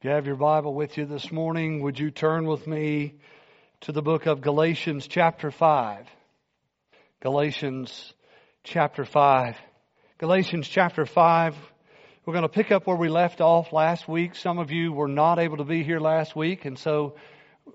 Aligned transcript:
If 0.00 0.04
you 0.04 0.10
have 0.12 0.26
your 0.26 0.36
Bible 0.36 0.72
with 0.72 0.96
you 0.96 1.04
this 1.04 1.30
morning, 1.30 1.82
would 1.82 1.98
you 1.98 2.10
turn 2.10 2.46
with 2.46 2.66
me 2.66 3.16
to 3.82 3.92
the 3.92 4.00
book 4.00 4.24
of 4.24 4.40
Galatians 4.40 5.06
chapter 5.06 5.50
5? 5.50 6.06
Galatians 7.20 8.14
chapter 8.64 9.04
5. 9.04 9.58
Galatians 10.16 10.66
chapter 10.66 11.04
5. 11.04 11.54
We're 12.24 12.32
going 12.32 12.44
to 12.44 12.48
pick 12.48 12.72
up 12.72 12.86
where 12.86 12.96
we 12.96 13.10
left 13.10 13.42
off 13.42 13.74
last 13.74 14.08
week. 14.08 14.36
Some 14.36 14.58
of 14.58 14.70
you 14.70 14.90
were 14.90 15.06
not 15.06 15.38
able 15.38 15.58
to 15.58 15.64
be 15.64 15.82
here 15.82 16.00
last 16.00 16.34
week, 16.34 16.64
and 16.64 16.78
so 16.78 17.16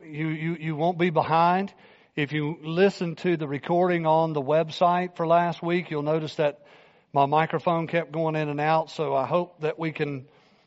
you, 0.03 0.29
you, 0.29 0.57
you 0.59 0.75
won't 0.75 0.97
be 0.97 1.11
behind. 1.11 1.71
If 2.15 2.33
you 2.33 2.57
listen 2.63 3.17
to 3.17 3.37
the 3.37 3.47
recording 3.47 4.07
on 4.07 4.33
the 4.33 4.41
website 4.41 5.15
for 5.15 5.27
last 5.27 5.61
week, 5.61 5.91
you'll 5.91 6.01
notice 6.01 6.33
that 6.37 6.65
my 7.13 7.27
microphone 7.27 7.85
kept 7.85 8.11
going 8.11 8.35
in 8.35 8.49
and 8.49 8.59
out, 8.59 8.89
so 8.89 9.13
I 9.13 9.27
hope 9.27 9.61
that 9.61 9.77
we 9.77 9.91
can 9.91 10.25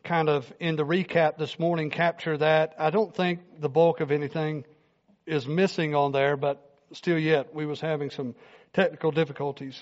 kind 0.08 0.28
of, 0.30 0.50
in 0.58 0.76
the 0.76 0.84
recap 0.84 1.36
this 1.36 1.58
morning, 1.58 1.90
capture 1.90 2.38
that. 2.38 2.74
I 2.78 2.90
don't 2.90 3.14
think 3.14 3.40
the 3.60 3.68
bulk 3.68 4.00
of 4.00 4.10
anything 4.10 4.64
is 5.26 5.46
missing 5.46 5.94
on 5.94 6.12
there, 6.12 6.36
but 6.36 6.66
still 6.94 7.18
yet, 7.18 7.54
we 7.54 7.66
was 7.66 7.80
having 7.80 8.10
some 8.10 8.34
technical 8.72 9.10
difficulties. 9.10 9.80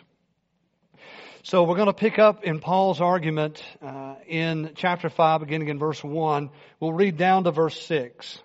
So 1.45 1.62
we're 1.62 1.77
going 1.77 1.87
to 1.87 1.93
pick 1.93 2.19
up 2.19 2.43
in 2.43 2.59
Paul's 2.59 3.01
argument 3.01 3.62
uh, 3.80 4.16
in 4.27 4.73
chapter 4.75 5.09
5, 5.09 5.41
beginning 5.41 5.69
in 5.69 5.79
verse 5.79 6.02
1. 6.02 6.51
We'll 6.80 6.93
read 6.93 7.16
down 7.16 7.45
to 7.45 7.52
verse 7.52 7.80
6. 7.87 8.38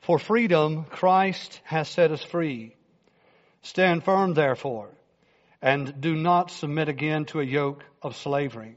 For 0.00 0.18
freedom, 0.18 0.84
Christ 0.84 1.60
has 1.64 1.88
set 1.88 2.10
us 2.10 2.24
free. 2.24 2.74
Stand 3.62 4.02
firm, 4.02 4.34
therefore 4.34 4.90
and 5.62 6.00
do 6.00 6.14
not 6.14 6.50
submit 6.50 6.88
again 6.88 7.26
to 7.26 7.40
a 7.40 7.44
yoke 7.44 7.84
of 8.02 8.16
slavery. 8.16 8.76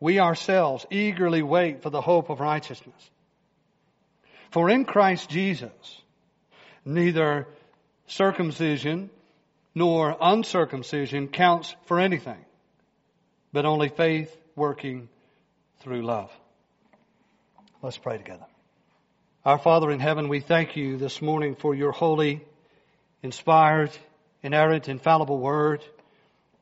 we 0.00 0.18
ourselves 0.18 0.86
eagerly 0.90 1.42
wait 1.42 1.82
for 1.82 1.90
the 1.90 2.00
hope 2.00 2.30
of 2.30 2.40
righteousness. 2.40 3.10
For 4.50 4.68
in 4.70 4.84
Christ 4.84 5.28
Jesus, 5.28 5.70
neither 6.84 7.46
circumcision 8.06 9.10
nor 9.74 10.16
uncircumcision 10.20 11.28
counts 11.28 11.76
for 11.84 12.00
anything, 12.00 12.44
but 13.52 13.66
only 13.66 13.88
faith 13.88 14.34
working 14.56 15.08
through 15.80 16.02
love. 16.02 16.32
Let's 17.82 17.98
pray 17.98 18.18
together. 18.18 18.46
Our 19.44 19.58
Father 19.58 19.90
in 19.90 20.00
heaven, 20.00 20.28
we 20.28 20.40
thank 20.40 20.76
you 20.76 20.96
this 20.96 21.22
morning 21.22 21.54
for 21.54 21.74
your 21.74 21.92
holy, 21.92 22.42
inspired, 23.22 23.90
inerrant, 24.42 24.88
infallible 24.88 25.38
word. 25.38 25.82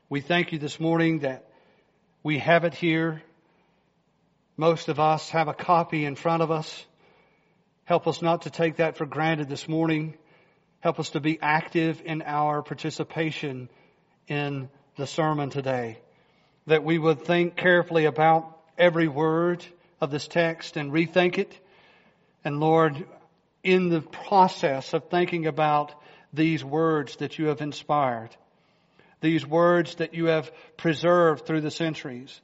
We 0.09 0.21
thank 0.21 0.53
you 0.53 0.59
this 0.59 0.79
morning 0.79 1.21
that 1.21 1.49
we 2.23 2.39
have 2.39 2.65
it 2.65 2.75
here. 2.75 3.23
Most 4.61 4.89
of 4.89 4.99
us 4.99 5.31
have 5.31 5.47
a 5.47 5.55
copy 5.55 6.05
in 6.05 6.17
front 6.17 6.43
of 6.43 6.51
us. 6.51 6.85
Help 7.85 8.09
us 8.09 8.21
not 8.21 8.43
to 8.43 8.51
take 8.51 8.79
that 8.79 8.97
for 8.97 9.07
granted 9.07 9.49
this 9.49 9.69
morning. 9.69 10.15
Help 10.81 10.99
us 10.99 11.11
to 11.11 11.21
be 11.21 11.39
active 11.41 12.03
in 12.05 12.23
our 12.23 12.61
participation 12.61 13.71
in 14.27 14.69
the 14.97 15.07
sermon 15.07 15.51
today. 15.51 16.01
That 16.67 16.83
we 16.83 16.99
would 16.99 17.23
think 17.23 17.55
carefully 17.55 18.07
about 18.07 18.59
every 18.77 19.07
word 19.07 19.65
of 20.01 20.11
this 20.11 20.27
text 20.27 20.77
and 20.77 20.91
rethink 20.91 21.39
it. 21.39 21.57
And 22.43 22.59
Lord, 22.59 23.07
in 23.63 23.91
the 23.91 24.01
process 24.01 24.93
of 24.93 25.09
thinking 25.09 25.47
about 25.47 25.95
these 26.33 26.65
words 26.65 27.15
that 27.19 27.39
you 27.39 27.47
have 27.47 27.61
inspired, 27.61 28.31
these 29.21 29.47
words 29.47 29.95
that 29.95 30.15
you 30.15 30.27
have 30.27 30.51
preserved 30.77 31.47
through 31.47 31.61
the 31.61 31.71
centuries. 31.71 32.41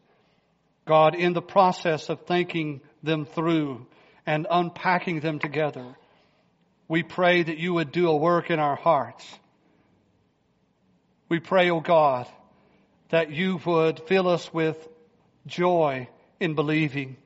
God, 0.86 1.14
in 1.14 1.32
the 1.32 1.42
process 1.42 2.08
of 2.08 2.26
thinking 2.26 2.80
them 3.02 3.24
through 3.24 3.86
and 4.26 4.46
unpacking 4.50 5.20
them 5.20 5.38
together, 5.38 5.94
we 6.88 7.02
pray 7.02 7.42
that 7.42 7.58
you 7.58 7.74
would 7.74 7.92
do 7.92 8.08
a 8.08 8.16
work 8.16 8.50
in 8.50 8.58
our 8.58 8.76
hearts. 8.76 9.26
We 11.28 11.40
pray, 11.40 11.70
O 11.70 11.76
oh 11.76 11.80
God, 11.80 12.26
that 13.08 13.30
you 13.30 13.58
would 13.64 14.00
fill 14.06 14.28
us 14.28 14.52
with 14.52 14.76
joy 15.46 16.08
in 16.40 16.54
believing, 16.54 17.16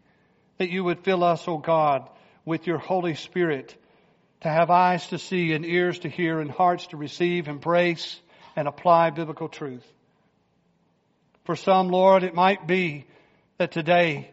that 0.59 0.71
you 0.71 0.85
would 0.85 1.01
fill 1.01 1.25
us, 1.25 1.47
O 1.49 1.55
oh 1.55 1.59
God, 1.59 2.09
with 2.45 2.67
your 2.67 2.79
Holy 2.79 3.15
Spirit 3.15 3.77
to 4.43 4.49
have 4.49 4.71
eyes 4.71 5.07
to 5.09 5.19
see 5.19 5.53
and 5.53 5.65
ears 5.65 5.99
to 6.01 6.09
hear 6.09 6.41
and 6.41 6.51
hearts 6.51 6.87
to 6.89 6.97
receive, 6.97 7.49
embrace, 7.49 8.21
and 8.55 8.69
apply 8.69 9.11
biblical 9.11 9.49
truth. 9.49 9.85
For 11.45 11.57
some, 11.57 11.89
Lord, 11.89 12.23
it 12.23 12.35
might 12.35 12.67
be 12.67 13.07
that 13.59 13.73
today 13.73 14.31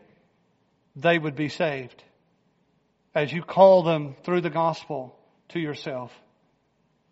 they 0.95 1.17
would 1.17 1.35
be 1.35 1.49
saved 1.49 2.03
as 3.13 3.33
you 3.33 3.41
call 3.41 3.83
them 3.83 4.15
through 4.23 4.41
the 4.41 4.49
gospel 4.49 5.17
to 5.49 5.59
yourself. 5.59 6.11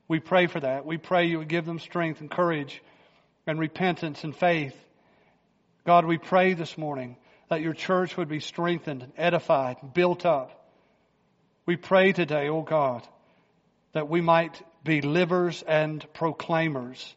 We 0.07 0.19
pray 0.19 0.47
for 0.47 0.59
that. 0.59 0.85
We 0.85 0.97
pray 0.97 1.25
you 1.25 1.39
would 1.39 1.47
give 1.47 1.65
them 1.65 1.79
strength 1.79 2.21
and 2.21 2.29
courage 2.29 2.81
and 3.47 3.59
repentance 3.59 4.23
and 4.23 4.35
faith. 4.35 4.75
God, 5.85 6.05
we 6.05 6.17
pray 6.17 6.53
this 6.53 6.77
morning 6.77 7.17
that 7.49 7.61
your 7.61 7.73
church 7.73 8.15
would 8.15 8.29
be 8.29 8.39
strengthened, 8.39 9.11
edified, 9.17 9.77
built 9.93 10.25
up. 10.25 10.71
We 11.65 11.77
pray 11.77 12.11
today, 12.11 12.47
O 12.49 12.57
oh 12.57 12.61
God, 12.61 13.07
that 13.93 14.09
we 14.09 14.21
might 14.21 14.61
be 14.83 15.01
livers 15.01 15.63
and 15.65 16.05
proclaimers 16.13 17.15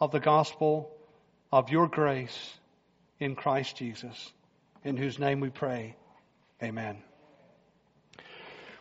of 0.00 0.10
the 0.10 0.20
gospel 0.20 0.90
of 1.50 1.70
your 1.70 1.88
grace 1.88 2.58
in 3.20 3.34
Christ 3.34 3.76
Jesus, 3.76 4.32
in 4.84 4.96
whose 4.96 5.18
name 5.18 5.40
we 5.40 5.50
pray. 5.50 5.96
Amen. 6.62 6.98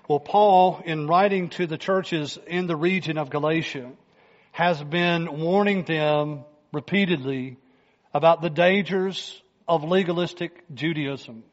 Well, 0.08 0.20
Paul, 0.20 0.82
in 0.86 1.08
writing 1.08 1.50
to 1.50 1.68
the 1.68 1.78
churches 1.78 2.40
in 2.48 2.68
the 2.68 2.76
region 2.76 3.18
of 3.18 3.30
Galatia, 3.30 3.92
has 4.52 4.82
been 4.82 5.42
warning 5.42 5.84
them 5.84 6.46
repeatedly 6.72 7.58
about 8.14 8.42
the 8.42 8.50
dangers 8.50 9.42
of 9.68 9.84
legalistic 9.84 10.64
Judaism. 10.74 11.44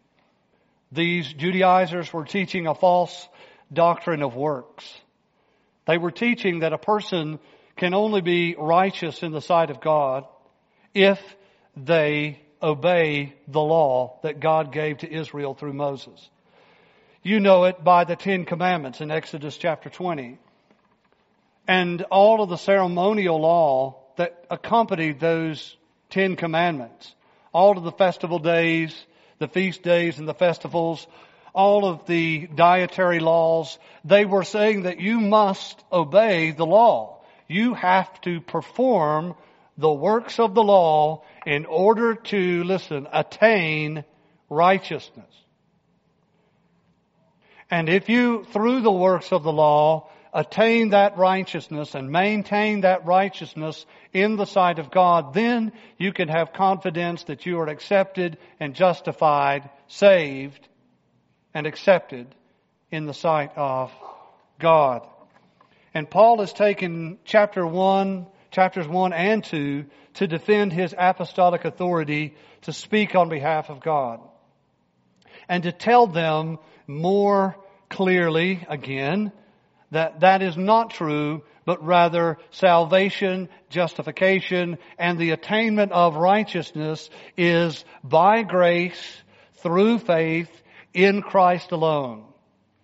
These 0.92 1.32
Judaizers 1.32 2.12
were 2.12 2.24
teaching 2.24 2.66
a 2.66 2.74
false 2.74 3.28
doctrine 3.72 4.22
of 4.22 4.36
works. 4.36 4.88
They 5.86 5.98
were 5.98 6.12
teaching 6.12 6.60
that 6.60 6.72
a 6.72 6.78
person 6.78 7.40
can 7.76 7.92
only 7.92 8.20
be 8.20 8.54
righteous 8.56 9.22
in 9.22 9.32
the 9.32 9.40
sight 9.40 9.70
of 9.70 9.80
God 9.80 10.24
if 10.94 11.20
they 11.76 12.40
obey 12.64 13.34
the 13.46 13.60
law 13.60 14.18
that 14.22 14.40
God 14.40 14.72
gave 14.72 14.98
to 14.98 15.12
Israel 15.12 15.54
through 15.54 15.74
Moses. 15.74 16.28
You 17.22 17.40
know 17.40 17.64
it 17.64 17.84
by 17.84 18.04
the 18.04 18.16
Ten 18.16 18.44
Commandments 18.44 19.00
in 19.00 19.10
Exodus 19.10 19.56
chapter 19.56 19.90
20. 19.90 20.38
And 21.68 22.02
all 22.10 22.42
of 22.42 22.48
the 22.48 22.56
ceremonial 22.56 23.40
law 23.40 23.96
that 24.16 24.44
accompanied 24.50 25.20
those 25.20 25.76
Ten 26.10 26.36
Commandments. 26.36 27.14
All 27.52 27.78
of 27.78 27.84
the 27.84 27.92
festival 27.92 28.38
days, 28.38 28.94
the 29.38 29.48
feast 29.48 29.82
days 29.82 30.18
and 30.18 30.26
the 30.26 30.34
festivals 30.34 31.06
all 31.54 31.86
of 31.86 32.04
the 32.06 32.48
dietary 32.48 33.20
laws, 33.20 33.78
they 34.04 34.24
were 34.24 34.42
saying 34.42 34.82
that 34.82 34.98
you 34.98 35.20
must 35.20 35.82
obey 35.92 36.50
the 36.50 36.66
law. 36.66 37.20
You 37.46 37.74
have 37.74 38.20
to 38.22 38.40
perform 38.40 39.36
the 39.76 39.92
works 39.92 40.38
of 40.38 40.54
the 40.54 40.62
law 40.62 41.24
in 41.46 41.66
order 41.66 42.14
to, 42.14 42.64
listen, 42.64 43.08
attain 43.12 44.04
righteousness. 44.48 45.26
And 47.70 47.88
if 47.88 48.08
you, 48.08 48.44
through 48.52 48.82
the 48.82 48.92
works 48.92 49.32
of 49.32 49.42
the 49.42 49.52
law, 49.52 50.08
attain 50.32 50.90
that 50.90 51.16
righteousness 51.16 51.94
and 51.94 52.10
maintain 52.10 52.82
that 52.82 53.06
righteousness 53.06 53.86
in 54.12 54.36
the 54.36 54.44
sight 54.44 54.78
of 54.78 54.90
God, 54.90 55.32
then 55.32 55.72
you 55.96 56.12
can 56.12 56.28
have 56.28 56.52
confidence 56.52 57.24
that 57.24 57.46
you 57.46 57.58
are 57.60 57.68
accepted 57.68 58.38
and 58.60 58.74
justified, 58.74 59.70
saved, 59.86 60.68
and 61.54 61.66
accepted 61.66 62.26
in 62.90 63.06
the 63.06 63.14
sight 63.14 63.52
of 63.56 63.92
God. 64.58 65.06
And 65.94 66.10
Paul 66.10 66.40
has 66.40 66.52
taken 66.52 67.18
chapter 67.24 67.64
1, 67.64 68.26
chapters 68.54 68.86
1 68.86 69.12
and 69.12 69.42
2 69.42 69.84
to 70.14 70.26
defend 70.28 70.72
his 70.72 70.94
apostolic 70.96 71.64
authority 71.64 72.36
to 72.62 72.72
speak 72.72 73.16
on 73.16 73.28
behalf 73.28 73.68
of 73.68 73.80
God 73.80 74.20
and 75.48 75.64
to 75.64 75.72
tell 75.72 76.06
them 76.06 76.58
more 76.86 77.56
clearly 77.90 78.64
again 78.68 79.32
that 79.90 80.20
that 80.20 80.40
is 80.40 80.56
not 80.56 80.90
true, 80.90 81.42
but 81.64 81.84
rather 81.84 82.38
salvation, 82.50 83.48
justification, 83.70 84.78
and 84.98 85.18
the 85.18 85.30
attainment 85.30 85.90
of 85.90 86.16
righteousness 86.16 87.10
is 87.36 87.84
by 88.04 88.42
grace 88.42 89.22
through 89.56 89.98
faith 89.98 90.50
in 90.92 91.22
Christ 91.22 91.72
alone, 91.72 92.24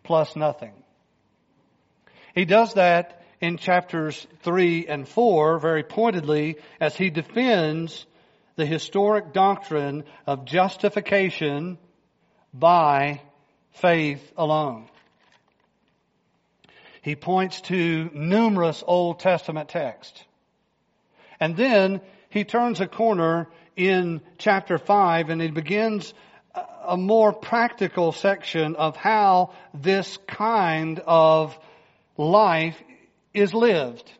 plus 0.03 0.35
nothing. 0.35 0.73
He 2.35 2.45
does 2.45 2.75
that 2.75 3.20
in 3.41 3.57
chapters 3.57 4.27
3 4.43 4.87
and 4.87 5.09
4 5.09 5.59
very 5.59 5.83
pointedly 5.83 6.57
as 6.81 6.97
he 6.97 7.11
defends 7.11 8.07
the 8.57 8.67
historic 8.67 9.33
doctrine 9.33 10.05
of 10.27 10.45
justification 10.45 11.79
by 12.53 13.23
faith 13.73 14.33
alone. 14.37 14.89
He 17.03 17.17
points 17.17 17.63
to 17.63 18.11
numerous 18.13 18.85
Old 18.87 19.21
Testament 19.21 19.71
texts. 19.71 20.23
And 21.39 21.57
then 21.57 22.03
he 22.29 22.45
turns 22.45 22.81
a 22.81 22.87
corner 22.87 23.49
in 23.75 24.21
chapter 24.37 24.77
5 24.77 25.31
and 25.31 25.41
he 25.41 25.49
begins 25.49 26.13
a 26.85 26.97
more 26.97 27.33
practical 27.33 28.13
section 28.13 28.77
of 28.77 28.97
how 28.97 29.55
this 29.73 30.19
kind 30.27 31.01
of 31.07 31.59
life 32.19 32.77
is 33.33 33.55
lived. 33.55 34.11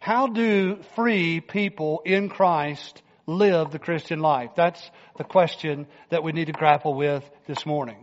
How 0.00 0.28
do 0.28 0.82
free 0.94 1.40
people 1.40 2.02
in 2.04 2.28
Christ 2.28 3.02
live 3.26 3.70
the 3.70 3.78
Christian 3.78 4.20
life? 4.20 4.50
That's 4.54 4.90
the 5.16 5.24
question 5.24 5.86
that 6.10 6.22
we 6.22 6.32
need 6.32 6.46
to 6.46 6.52
grapple 6.52 6.94
with 6.94 7.28
this 7.46 7.66
morning. 7.66 7.98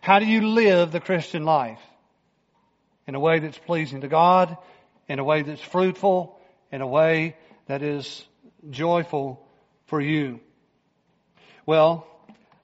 How 0.00 0.18
do 0.18 0.26
you 0.26 0.48
live 0.48 0.92
the 0.92 1.00
Christian 1.00 1.44
life? 1.44 1.80
In 3.06 3.14
a 3.14 3.20
way 3.20 3.40
that's 3.40 3.58
pleasing 3.58 4.02
to 4.02 4.08
God, 4.08 4.56
in 5.08 5.18
a 5.18 5.24
way 5.24 5.42
that's 5.42 5.60
fruitful, 5.60 6.40
in 6.70 6.80
a 6.80 6.86
way 6.86 7.36
that 7.66 7.82
is 7.82 8.24
joyful 8.70 9.44
for 9.86 10.00
you. 10.00 10.40
Well, 11.66 12.06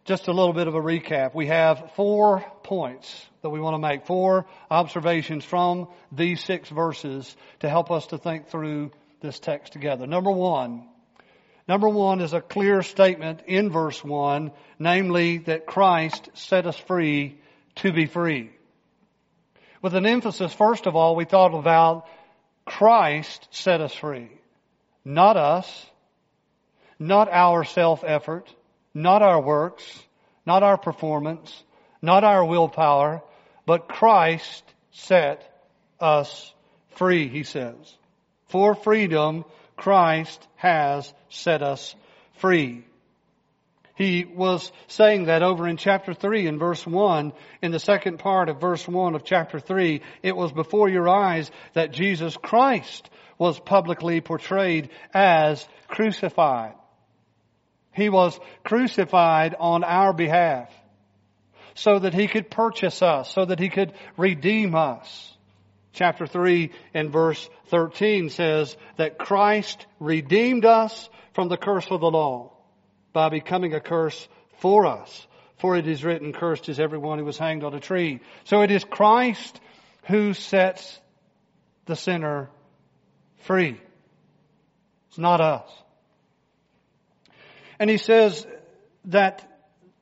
just 0.05 0.29
a 0.29 0.33
little 0.33 0.53
bit 0.53 0.69
of 0.69 0.75
a 0.75 0.81
recap. 0.81 1.35
We 1.35 1.49
have 1.49 1.93
four 1.97 2.45
points 2.63 3.27
that 3.47 3.51
we 3.51 3.61
want 3.61 3.75
to 3.75 3.79
make, 3.79 4.07
four 4.07 4.47
observations 4.69 5.45
from 5.45 5.87
these 6.11 6.43
six 6.43 6.69
verses 6.69 7.37
to 7.61 7.69
help 7.69 7.93
us 7.93 8.09
to 8.09 8.19
think 8.19 8.49
through 8.49 8.91
this 9.21 9.39
text 9.39 9.73
together. 9.73 10.07
Number 10.07 10.33
one, 10.33 10.89
Number 11.69 11.89
one 11.89 12.21
is 12.21 12.33
a 12.33 12.41
clear 12.41 12.83
statement 12.83 13.41
in 13.47 13.71
verse 13.71 14.03
one, 14.05 14.53
namely 14.79 15.39
that 15.39 15.67
Christ 15.67 16.29
set 16.35 16.67
us 16.67 16.77
free 16.77 17.39
to 17.77 17.93
be 17.93 18.07
free. 18.07 18.51
With 19.83 19.95
an 19.95 20.07
emphasis, 20.07 20.53
first 20.53 20.87
of 20.87 20.95
all, 20.95 21.17
we 21.17 21.25
thought 21.25 21.55
about 21.55 22.07
Christ 22.65 23.49
set 23.51 23.81
us 23.81 23.95
free. 23.95 24.31
Not 25.05 25.37
us, 25.37 25.87
not 26.99 27.29
our 27.31 27.65
self-effort, 27.65 28.49
not 28.95 29.23
our 29.23 29.41
works, 29.41 29.85
not 30.47 30.63
our 30.63 30.79
performance, 30.79 31.65
not 32.01 32.23
our 32.23 32.45
willpower, 32.45 33.23
but 33.67 33.89
Christ 33.89 34.65
set 34.93 35.43
us 36.01 36.55
free, 36.91 37.29
he 37.29 37.43
says. 37.43 37.75
For 38.47 38.75
freedom, 38.75 39.45
Christ 39.77 40.47
has 40.57 41.13
set 41.29 41.63
us 41.63 41.95
free. 42.39 42.85
He 43.97 44.25
was 44.25 44.71
saying 44.89 45.25
that 45.25 45.43
over 45.43 45.67
in 45.67 45.79
chapter 45.79 46.13
3 46.13 46.47
in 46.47 46.59
verse 46.59 46.87
1, 46.87 47.33
in 47.63 47.73
the 47.73 47.79
second 47.79 48.19
part 48.19 48.49
of 48.49 48.61
verse 48.61 48.87
1 48.87 49.15
of 49.15 49.25
chapter 49.25 49.59
3, 49.59 50.03
it 50.23 50.37
was 50.37 50.53
before 50.53 50.89
your 50.89 51.09
eyes 51.09 51.51
that 51.73 51.93
Jesus 51.93 52.37
Christ 52.37 53.09
was 53.39 53.59
publicly 53.59 54.21
portrayed 54.21 54.91
as 55.15 55.67
crucified. 55.89 56.75
He 57.93 58.11
was 58.11 58.39
crucified 58.65 59.55
on 59.59 59.83
our 59.83 60.13
behalf 60.13 60.71
so 61.77 62.01
that 62.01 62.13
he 62.13 62.27
could 62.27 62.51
purchase 62.51 63.01
us, 63.03 63.33
so 63.33 63.45
that 63.45 63.61
he 63.61 63.69
could 63.69 63.93
redeem 64.17 64.75
us 64.75 65.37
chapter 65.97 66.27
3 66.27 66.71
and 66.95 67.11
verse 67.11 67.49
13 67.69 68.31
says 68.31 68.77
that 68.97 69.19
Christ 69.19 69.87
redeemed 69.99 70.65
us 70.65 71.09
from 71.33 71.49
the 71.49 71.57
curse 71.57 71.87
of 71.91 72.01
the 72.01 72.11
law 72.11 72.53
by 73.13 73.31
becoming 73.31 73.75
a 73.75 73.81
curse 73.81 74.29
for 74.59 74.87
us. 74.87 75.27
For 75.57 75.77
it 75.77 75.89
is 75.89 76.05
written, 76.05 76.35
cursed 76.35 76.69
is 76.69 76.79
everyone 76.79 77.19
who 77.19 77.25
was 77.25 77.39
hanged 77.39 77.65
on 77.65 77.75
a 77.75 77.81
tree. 77.81 78.21
So 78.45 78.61
it 78.61 78.71
is 78.71 78.85
Christ 78.85 79.59
who 80.05 80.35
sets 80.35 81.01
the 81.87 81.97
sinner 81.97 82.51
free. 83.39 83.81
It's 85.09 85.19
not 85.19 85.41
us. 85.41 85.71
And 87.79 87.89
he 87.89 87.97
says 87.97 88.47
that 89.07 89.56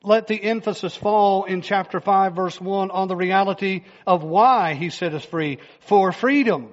let 0.05 0.27
the 0.27 0.41
emphasis 0.41 0.95
fall 0.95 1.45
in 1.45 1.61
chapter 1.61 1.99
5 1.99 2.35
verse 2.35 2.59
1 2.59 2.91
on 2.91 3.07
the 3.07 3.15
reality 3.15 3.83
of 4.05 4.23
why 4.23 4.73
he 4.75 4.89
set 4.89 5.13
us 5.13 5.25
free. 5.25 5.59
For 5.81 6.11
freedom, 6.11 6.69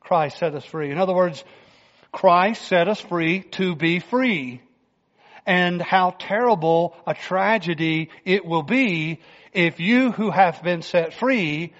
Christ 0.00 0.38
set 0.38 0.54
us 0.54 0.64
free. 0.64 0.90
In 0.90 0.98
other 0.98 1.14
words, 1.14 1.42
Christ 2.12 2.62
set 2.62 2.88
us 2.88 3.00
free 3.00 3.40
to 3.52 3.74
be 3.76 4.00
free. 4.00 4.60
And 5.46 5.80
how 5.80 6.14
terrible 6.18 6.94
a 7.06 7.14
tragedy 7.14 8.10
it 8.24 8.44
will 8.44 8.62
be 8.62 9.20
if 9.52 9.80
you 9.80 10.12
who 10.12 10.30
have 10.30 10.62
been 10.62 10.82
set 10.82 11.14
free 11.14 11.72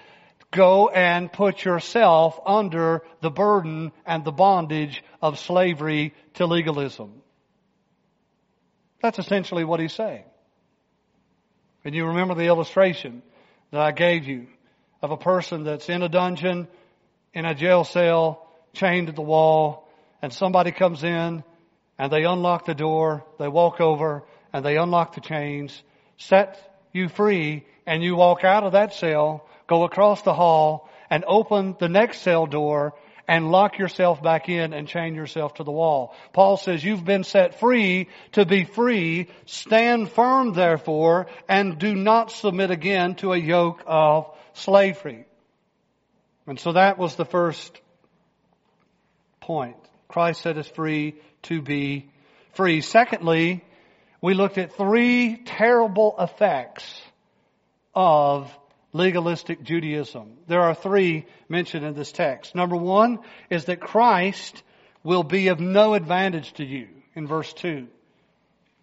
go 0.51 0.89
and 0.89 1.31
put 1.31 1.63
yourself 1.63 2.39
under 2.45 3.03
the 3.21 3.31
burden 3.31 3.91
and 4.05 4.25
the 4.25 4.31
bondage 4.31 5.03
of 5.21 5.39
slavery 5.39 6.13
to 6.33 6.45
legalism. 6.45 7.21
That's 9.01 9.17
essentially 9.17 9.63
what 9.63 9.79
he's 9.79 9.93
saying. 9.93 10.25
And 11.83 11.95
you 11.95 12.05
remember 12.05 12.35
the 12.35 12.47
illustration 12.47 13.23
that 13.71 13.81
I 13.81 13.91
gave 13.91 14.25
you 14.25 14.47
of 15.01 15.11
a 15.11 15.17
person 15.17 15.63
that's 15.63 15.89
in 15.89 16.03
a 16.03 16.09
dungeon, 16.09 16.67
in 17.33 17.45
a 17.45 17.55
jail 17.55 17.83
cell, 17.83 18.47
chained 18.73 19.07
to 19.07 19.13
the 19.13 19.21
wall, 19.21 19.87
and 20.21 20.31
somebody 20.31 20.71
comes 20.71 21.03
in 21.03 21.43
and 21.97 22.11
they 22.11 22.23
unlock 22.23 22.65
the 22.65 22.75
door, 22.75 23.23
they 23.39 23.47
walk 23.47 23.81
over 23.81 24.23
and 24.53 24.63
they 24.63 24.77
unlock 24.77 25.15
the 25.15 25.21
chains, 25.21 25.81
set 26.17 26.57
you 26.93 27.09
free, 27.09 27.65
and 27.85 28.03
you 28.03 28.15
walk 28.15 28.43
out 28.43 28.63
of 28.63 28.73
that 28.73 28.93
cell, 28.93 29.47
go 29.67 29.83
across 29.83 30.21
the 30.21 30.33
hall, 30.33 30.89
and 31.09 31.23
open 31.27 31.75
the 31.79 31.89
next 31.89 32.21
cell 32.21 32.45
door 32.45 32.93
and 33.27 33.51
lock 33.51 33.77
yourself 33.77 34.21
back 34.21 34.49
in 34.49 34.73
and 34.73 34.87
chain 34.87 35.15
yourself 35.15 35.55
to 35.55 35.63
the 35.63 35.71
wall. 35.71 36.15
Paul 36.33 36.57
says 36.57 36.83
you've 36.83 37.05
been 37.05 37.23
set 37.23 37.59
free 37.59 38.09
to 38.33 38.45
be 38.45 38.63
free. 38.63 39.27
Stand 39.45 40.09
firm 40.11 40.53
therefore 40.53 41.27
and 41.47 41.77
do 41.79 41.95
not 41.95 42.31
submit 42.31 42.71
again 42.71 43.15
to 43.15 43.33
a 43.33 43.37
yoke 43.37 43.83
of 43.85 44.29
slavery. 44.53 45.25
And 46.47 46.59
so 46.59 46.73
that 46.73 46.97
was 46.97 47.15
the 47.15 47.25
first 47.25 47.79
point. 49.39 49.77
Christ 50.07 50.41
set 50.41 50.57
us 50.57 50.67
free 50.67 51.15
to 51.43 51.61
be 51.61 52.11
free. 52.53 52.81
Secondly, 52.81 53.63
we 54.21 54.33
looked 54.33 54.57
at 54.57 54.75
three 54.75 55.37
terrible 55.45 56.15
effects 56.19 57.01
of 57.95 58.51
legalistic 58.93 59.63
Judaism. 59.63 60.37
There 60.47 60.61
are 60.61 60.75
three 60.75 61.25
mentioned 61.47 61.85
in 61.85 61.93
this 61.93 62.11
text. 62.11 62.55
Number 62.55 62.75
one 62.75 63.19
is 63.49 63.65
that 63.65 63.79
Christ 63.79 64.63
will 65.03 65.23
be 65.23 65.47
of 65.47 65.59
no 65.59 65.93
advantage 65.93 66.53
to 66.53 66.65
you 66.65 66.87
in 67.15 67.27
verse 67.27 67.51
2. 67.53 67.87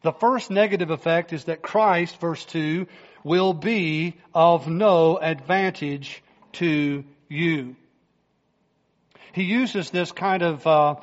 The 0.02 0.12
first 0.12 0.50
negative 0.50 0.90
effect 0.90 1.32
is 1.32 1.44
that 1.44 1.62
Christ, 1.62 2.20
verse 2.20 2.44
2, 2.46 2.86
will 3.24 3.52
be 3.52 4.16
of 4.32 4.68
no 4.68 5.18
advantage 5.18 6.22
to 6.52 7.04
you. 7.28 7.76
He 9.32 9.42
uses 9.42 9.90
this 9.90 10.12
kind 10.12 10.42
of 10.42 10.66
uh, 10.66 10.94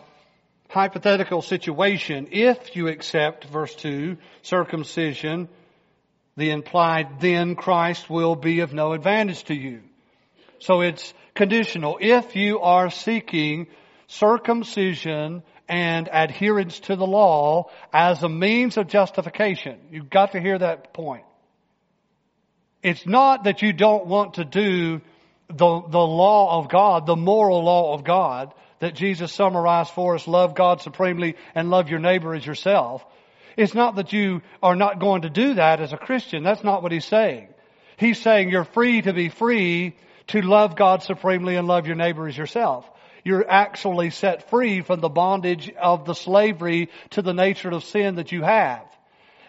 hypothetical 0.70 1.42
situation. 1.42 2.30
If 2.32 2.76
you 2.76 2.88
accept, 2.88 3.46
verse 3.46 3.76
2, 3.76 4.18
circumcision, 4.42 5.50
the 6.38 6.52
implied 6.52 7.20
then 7.20 7.56
Christ 7.56 8.10
will 8.10 8.36
be 8.36 8.60
of 8.60 8.74
no 8.74 8.94
advantage 8.94 9.44
to 9.46 9.56
you. 9.56 9.82
So 10.60 10.82
it's 10.82 11.14
conditional. 11.34 11.98
If 12.02 12.36
you 12.36 12.60
are 12.60 12.90
seeking 12.90 13.68
circumcision 14.08 15.44
and 15.68 16.10
adherence 16.12 16.80
to 16.82 16.96
the 16.96 17.08
law 17.08 17.70
as 17.94 18.22
a 18.24 18.30
means 18.30 18.78
of 18.78 18.88
justification, 18.88 19.80
you've 19.92 20.10
got 20.10 20.34
to 20.34 20.42
hear 20.42 20.58
that 20.58 20.94
point. 20.94 21.26
It's 22.84 23.06
not 23.06 23.46
that 23.46 23.62
you 23.62 23.74
don't 23.74 24.06
want 24.06 24.36
to 24.36 24.46
do 24.46 25.02
the, 25.48 25.82
the 25.88 26.00
law 26.00 26.60
of 26.60 26.70
God, 26.70 27.06
the 27.06 27.16
moral 27.16 27.64
law 27.64 27.94
of 27.94 28.04
God 28.04 28.54
that 28.80 28.94
Jesus 28.94 29.32
summarized 29.32 29.92
for 29.92 30.16
us, 30.16 30.28
love 30.28 30.54
God 30.54 30.82
supremely 30.82 31.36
and 31.56 31.70
love 31.70 31.90
your 31.90 32.00
neighbor 32.00 32.36
as 32.36 32.46
yourself. 32.46 33.06
It's 33.58 33.74
not 33.74 33.96
that 33.96 34.14
you 34.14 34.42
are 34.62 34.76
not 34.76 35.00
going 35.00 35.22
to 35.24 35.30
do 35.30 35.56
that 35.56 35.80
as 35.80 35.94
a 35.94 35.98
Christian. 35.98 36.44
That's 36.44 36.64
not 36.64 36.84
what 36.84 36.92
he's 36.92 37.06
saying. 37.06 37.50
He's 37.98 38.22
saying 38.22 38.50
you're 38.50 38.66
free 38.66 39.02
to 39.02 39.14
be 39.14 39.30
free 39.30 39.96
to 40.28 40.42
love 40.42 40.76
God 40.76 41.04
supremely 41.04 41.56
and 41.56 41.68
love 41.68 41.88
your 41.88 41.96
neighbor 41.96 42.28
as 42.28 42.38
yourself. 42.38 42.90
You're 43.24 43.50
actually 43.50 44.12
set 44.12 44.50
free 44.50 44.82
from 44.82 45.00
the 45.00 45.10
bondage 45.10 45.72
of 45.72 46.06
the 46.06 46.14
slavery 46.14 46.90
to 47.12 47.22
the 47.22 47.34
nature 47.34 47.72
of 47.72 47.84
sin 47.84 48.16
that 48.16 48.32
you 48.32 48.44
have, 48.44 48.86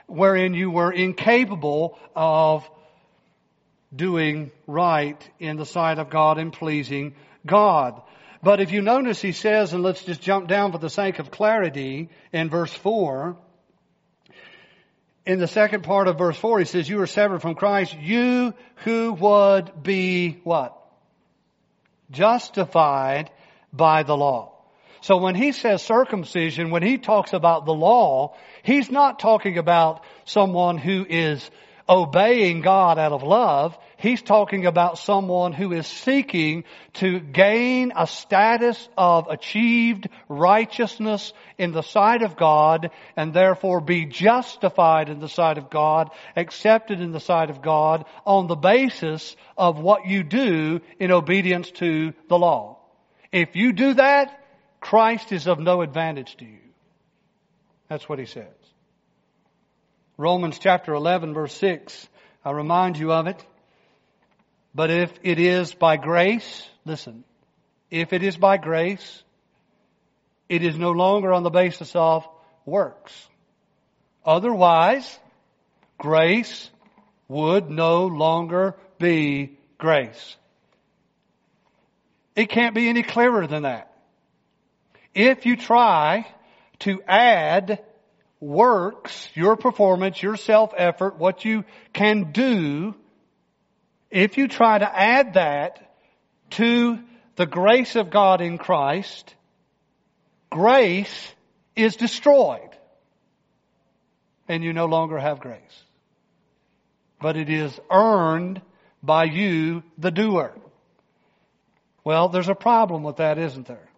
wherein 0.06 0.54
you 0.54 0.70
were 0.70 0.92
incapable 0.92 1.98
of 2.14 2.68
doing 3.94 4.50
right 4.66 5.30
in 5.38 5.56
the 5.56 5.66
sight 5.66 5.98
of 5.98 6.10
God 6.10 6.38
and 6.38 6.52
pleasing 6.52 7.14
God. 7.44 8.00
But 8.42 8.60
if 8.60 8.70
you 8.70 8.80
notice, 8.82 9.20
he 9.20 9.32
says, 9.32 9.72
and 9.72 9.82
let's 9.82 10.04
just 10.04 10.20
jump 10.22 10.48
down 10.48 10.72
for 10.72 10.78
the 10.78 10.90
sake 10.90 11.18
of 11.18 11.30
clarity 11.30 12.08
in 12.32 12.48
verse 12.48 12.72
4, 12.72 13.36
in 15.26 15.40
the 15.40 15.49
second 15.49 15.83
part 15.83 16.06
of 16.06 16.18
verse 16.18 16.38
4, 16.38 16.61
he 16.61 16.64
says, 16.64 16.88
You 16.88 17.00
are 17.00 17.06
severed 17.06 17.42
from 17.42 17.56
Christ, 17.56 17.97
you 17.99 18.54
who 18.85 19.12
would 19.12 19.83
be 19.83 20.40
what? 20.45 20.80
Justified 22.11 23.30
by 23.73 24.04
the 24.04 24.16
law. 24.16 24.52
So 25.00 25.18
when 25.18 25.35
he 25.35 25.52
says 25.52 25.83
circumcision, 25.83 26.71
when 26.71 26.83
he 26.83 26.99
talks 26.99 27.33
about 27.33 27.66
the 27.66 27.75
law, 27.75 28.37
he's 28.62 28.90
not 28.90 29.18
talking 29.18 29.59
about 29.59 30.04
someone 30.25 30.78
who 30.78 31.04
is 31.09 31.50
obeying 31.88 32.60
God 32.60 32.98
out 32.98 33.12
of 33.12 33.22
love. 33.22 33.76
He's 33.96 34.20
talking 34.20 34.66
about 34.66 34.98
someone 34.98 35.52
who 35.52 35.72
is 35.72 35.86
seeking 35.86 36.64
to 36.94 37.20
gain 37.20 37.92
a 37.96 38.06
status 38.06 38.88
of 38.96 39.28
achieved 39.28 40.08
righteousness 40.28 41.32
in 41.58 41.72
the 41.72 41.82
sight 41.82 42.22
of 42.22 42.36
God 42.36 42.90
and 43.16 43.32
therefore 43.32 43.80
be 43.80 44.04
justified 44.04 45.08
in 45.08 45.20
the 45.20 45.28
sight 45.28 45.58
of 45.58 45.70
God, 45.70 46.10
accepted 46.34 47.00
in 47.00 47.12
the 47.12 47.20
sight 47.20 47.50
of 47.50 47.62
God 47.62 48.04
on 48.24 48.48
the 48.48 48.56
basis 48.56 49.36
of 49.56 49.78
what 49.78 50.06
you 50.06 50.22
do 50.22 50.80
in 50.98 51.10
obedience 51.12 51.70
to 51.72 52.12
the 52.28 52.38
law. 52.38 52.78
If 53.32 53.54
you 53.56 53.72
do 53.72 53.94
that, 53.94 54.40
Christ 54.80 55.32
is 55.32 55.46
of 55.46 55.58
no 55.58 55.82
advantage 55.82 56.36
to 56.36 56.44
you. 56.44 56.58
That's 57.88 58.08
what 58.08 58.18
he 58.18 58.26
says. 58.26 58.65
Romans 60.18 60.58
chapter 60.58 60.94
11 60.94 61.35
verse 61.35 61.54
6. 61.56 62.08
I 62.44 62.50
remind 62.52 62.96
you 62.96 63.12
of 63.12 63.26
it. 63.26 63.44
But 64.75 64.90
if 64.90 65.12
it 65.23 65.38
is 65.38 65.75
by 65.75 65.96
grace, 65.96 66.68
listen, 66.85 67.25
if 67.90 68.12
it 68.12 68.23
is 68.23 68.37
by 68.37 68.56
grace, 68.56 69.23
it 70.49 70.62
is 70.62 70.76
no 70.76 70.92
longer 70.92 71.32
on 71.32 71.42
the 71.42 71.50
basis 71.50 71.94
of 71.94 72.26
works. 72.64 73.12
Otherwise, 74.25 75.18
grace 75.99 76.70
would 77.28 77.70
no 77.70 78.06
longer 78.06 78.75
be 78.99 79.58
grace. 79.78 80.37
It 82.35 82.49
can't 82.49 82.75
be 82.75 82.88
any 82.88 83.02
clearer 83.02 83.46
than 83.46 83.62
that. 83.62 83.92
If 85.14 85.46
you 85.46 85.56
try 85.56 86.26
to 86.80 87.02
add 87.06 87.82
works, 88.46 89.28
your 89.34 89.56
performance, 89.56 90.22
your 90.22 90.36
self-effort, 90.36 91.18
what 91.18 91.44
you 91.44 91.64
can 91.92 92.30
do, 92.32 92.94
if 94.10 94.38
you 94.38 94.46
try 94.46 94.78
to 94.78 94.98
add 94.98 95.34
that 95.34 95.94
to 96.50 96.98
the 97.34 97.46
grace 97.46 97.96
of 97.96 98.10
God 98.10 98.40
in 98.40 98.56
Christ, 98.56 99.34
grace 100.48 101.34
is 101.74 101.96
destroyed. 101.96 102.70
And 104.48 104.62
you 104.62 104.72
no 104.72 104.86
longer 104.86 105.18
have 105.18 105.40
grace. 105.40 105.60
But 107.20 107.36
it 107.36 107.50
is 107.50 107.78
earned 107.90 108.62
by 109.02 109.24
you, 109.24 109.82
the 109.98 110.12
doer. 110.12 110.52
Well, 112.04 112.28
there's 112.28 112.48
a 112.48 112.54
problem 112.54 113.02
with 113.02 113.16
that, 113.16 113.38
isn't 113.38 113.66
there? 113.66 113.88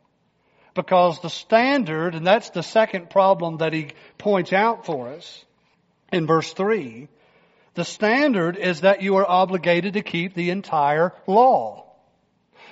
Because 0.79 1.19
the 1.19 1.29
standard, 1.29 2.15
and 2.15 2.25
that's 2.25 2.51
the 2.51 2.63
second 2.63 3.11
problem 3.11 3.57
that 3.57 3.73
he 3.73 3.89
points 4.17 4.53
out 4.53 4.87
for 4.87 5.09
us 5.09 5.45
in 6.13 6.25
verse 6.25 6.53
3, 6.53 7.09
the 7.75 7.85
standard 7.85 8.57
is 8.57 8.83
that 8.83 9.03
you 9.03 9.17
are 9.17 9.29
obligated 9.29 9.95
to 9.95 10.03
keep 10.03 10.35
the 10.35 10.51
entire 10.51 11.15
law. 11.27 11.85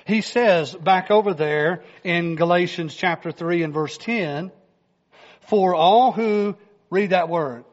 He 0.05 0.21
says 0.21 0.73
back 0.73 1.11
over 1.11 1.35
there 1.35 1.83
in 2.05 2.37
Galatians 2.37 2.95
chapter 2.95 3.33
3 3.33 3.65
and 3.65 3.75
verse 3.75 3.99
10, 3.99 4.53
for 5.49 5.75
all 5.75 6.13
who, 6.13 6.55
read 6.91 7.11
that 7.11 7.29
word, 7.29 7.65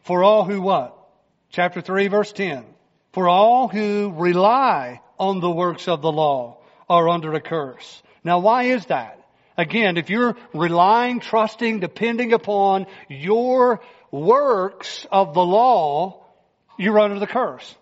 for 0.00 0.24
all 0.24 0.44
who 0.44 0.60
what? 0.60 0.98
Chapter 1.50 1.80
3 1.80 2.08
verse 2.08 2.32
10. 2.32 2.64
For 3.12 3.28
all 3.28 3.68
who 3.68 4.12
rely 4.16 5.00
on 5.16 5.38
the 5.38 5.48
works 5.48 5.86
of 5.86 6.02
the 6.02 6.10
law 6.10 6.58
are 6.88 7.08
under 7.08 7.32
a 7.34 7.40
curse. 7.40 8.02
Now 8.24 8.38
why 8.38 8.64
is 8.64 8.86
that? 8.86 9.18
Again, 9.56 9.96
if 9.96 10.08
you're 10.08 10.36
relying, 10.54 11.20
trusting, 11.20 11.80
depending 11.80 12.32
upon 12.32 12.86
your 13.08 13.80
works 14.10 15.06
of 15.10 15.34
the 15.34 15.44
law, 15.44 16.24
you're 16.78 16.98
under 16.98 17.18
the 17.18 17.26
curse. 17.26 17.74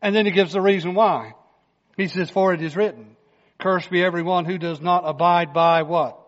And 0.00 0.14
then 0.14 0.26
he 0.26 0.32
gives 0.32 0.52
the 0.52 0.60
reason 0.60 0.94
why. 0.94 1.34
He 1.96 2.08
says, 2.08 2.30
for 2.30 2.52
it 2.52 2.62
is 2.62 2.76
written, 2.76 3.16
cursed 3.58 3.90
be 3.90 4.02
everyone 4.02 4.44
who 4.44 4.58
does 4.58 4.80
not 4.80 5.04
abide 5.06 5.52
by 5.52 5.82
what? 5.82 6.18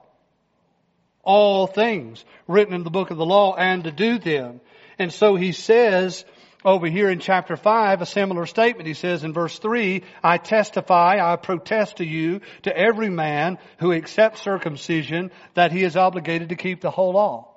All 1.23 1.67
things 1.67 2.25
written 2.47 2.75
in 2.75 2.85
the 2.85 2.91
book 2.91 3.11
of 3.11 3.17
the 3.17 3.27
law 3.27 3.55
and 3.57 3.85
to 3.85 3.91
do 3.91 4.19
them. 4.19 4.61
And 4.99 5.13
so 5.13 5.35
he 5.35 5.53
says, 5.53 6.25
over 6.67 6.89
here 6.89 7.09
in 7.09 7.21
chapter 7.21 7.57
5, 7.57 8.03
a 8.03 8.07
similar 8.07 8.45
statement. 8.45 8.89
He 8.89 8.95
says 8.95 9.23
in 9.23 9.33
verse 9.33 9.57
3, 9.61 10.03
I 10.23 10.37
testify, 10.37 11.21
I 11.23 11.37
protest 11.37 11.99
to 11.99 12.05
you, 12.05 12.41
to 12.63 12.77
every 12.77 13.09
man 13.09 13.59
who 13.79 13.93
accepts 13.93 14.43
circumcision, 14.43 15.31
that 15.55 15.71
he 15.71 15.85
is 15.85 15.97
obligated 15.97 16.49
to 16.49 16.57
keep 16.57 16.81
the 16.81 16.91
whole 16.91 17.13
law. 17.13 17.55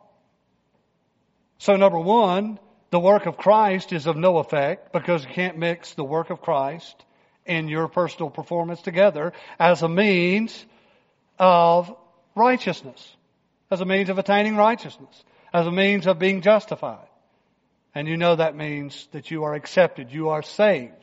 So 1.57 1.75
number 1.75 1.99
one, 1.99 2.59
the 2.91 2.99
work 2.99 3.25
of 3.25 3.35
Christ 3.35 3.93
is 3.93 4.05
of 4.05 4.15
no 4.15 4.37
effect 4.37 4.93
because 4.93 5.25
you 5.25 5.31
can't 5.33 5.57
mix 5.57 5.95
the 5.95 6.03
work 6.03 6.29
of 6.29 6.41
Christ 6.41 7.03
and 7.47 7.67
your 7.67 7.87
personal 7.87 8.29
performance 8.29 8.81
together 8.81 9.33
as 9.59 9.81
a 9.81 9.89
means 9.89 10.65
of 11.39 11.93
righteousness, 12.35 13.15
as 13.71 13.81
a 13.81 13.85
means 13.85 14.09
of 14.09 14.19
attaining 14.19 14.55
righteousness, 14.55 15.23
as 15.51 15.65
a 15.65 15.71
means 15.71 16.05
of 16.05 16.19
being 16.19 16.41
justified. 16.41 17.08
And 17.95 18.07
you 18.07 18.17
know 18.17 18.35
that 18.35 18.55
means 18.55 19.07
that 19.11 19.31
you 19.31 19.43
are 19.43 19.53
accepted, 19.53 20.11
you 20.11 20.29
are 20.29 20.43
saved. 20.43 20.93